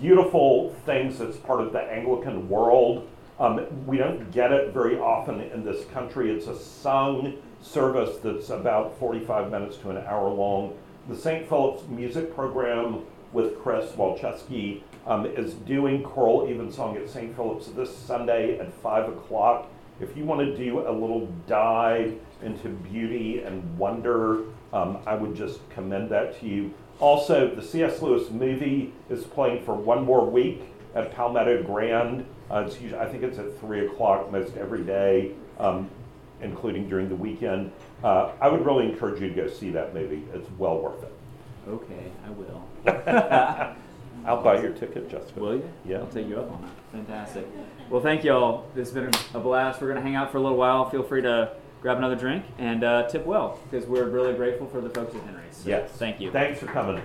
[0.00, 3.08] beautiful things that's part of the Anglican world.
[3.38, 6.30] Um, we don't get it very often in this country.
[6.30, 10.74] It's a sung service that's about 45 minutes to an hour long.
[11.08, 11.48] The St.
[11.48, 17.34] Philip's music program with Chris Walczewski um, is doing choral evensong at St.
[17.34, 19.68] Philip's this Sunday at 5 o'clock.
[20.00, 25.34] If you want to do a little dive into beauty and wonder, um, I would
[25.34, 26.72] just commend that to you.
[27.00, 28.02] Also, the C.S.
[28.02, 30.62] Lewis movie is playing for one more week
[30.94, 32.26] at Palmetto Grand.
[32.50, 35.88] Uh, it's usually, I think it's at 3 o'clock most every day, um,
[36.40, 37.72] including during the weekend.
[38.02, 40.24] Uh, I would really encourage you to go see that movie.
[40.34, 41.12] It's well worth it.
[41.68, 43.76] Okay, I will.
[44.26, 45.40] I'll buy your ticket, Jessica.
[45.40, 45.68] Will you?
[45.84, 45.98] Yeah.
[45.98, 46.70] I'll take you up on that.
[46.92, 47.46] Fantastic.
[47.88, 48.66] Well, thank y'all.
[48.74, 49.80] This has been a blast.
[49.80, 50.88] We're going to hang out for a little while.
[50.90, 51.52] Feel free to
[51.82, 55.22] grab another drink and uh, tip well because we're really grateful for the folks at
[55.22, 55.56] Henry's.
[55.56, 55.90] So Yes.
[55.92, 56.30] Thank you.
[56.30, 57.02] Thanks for coming.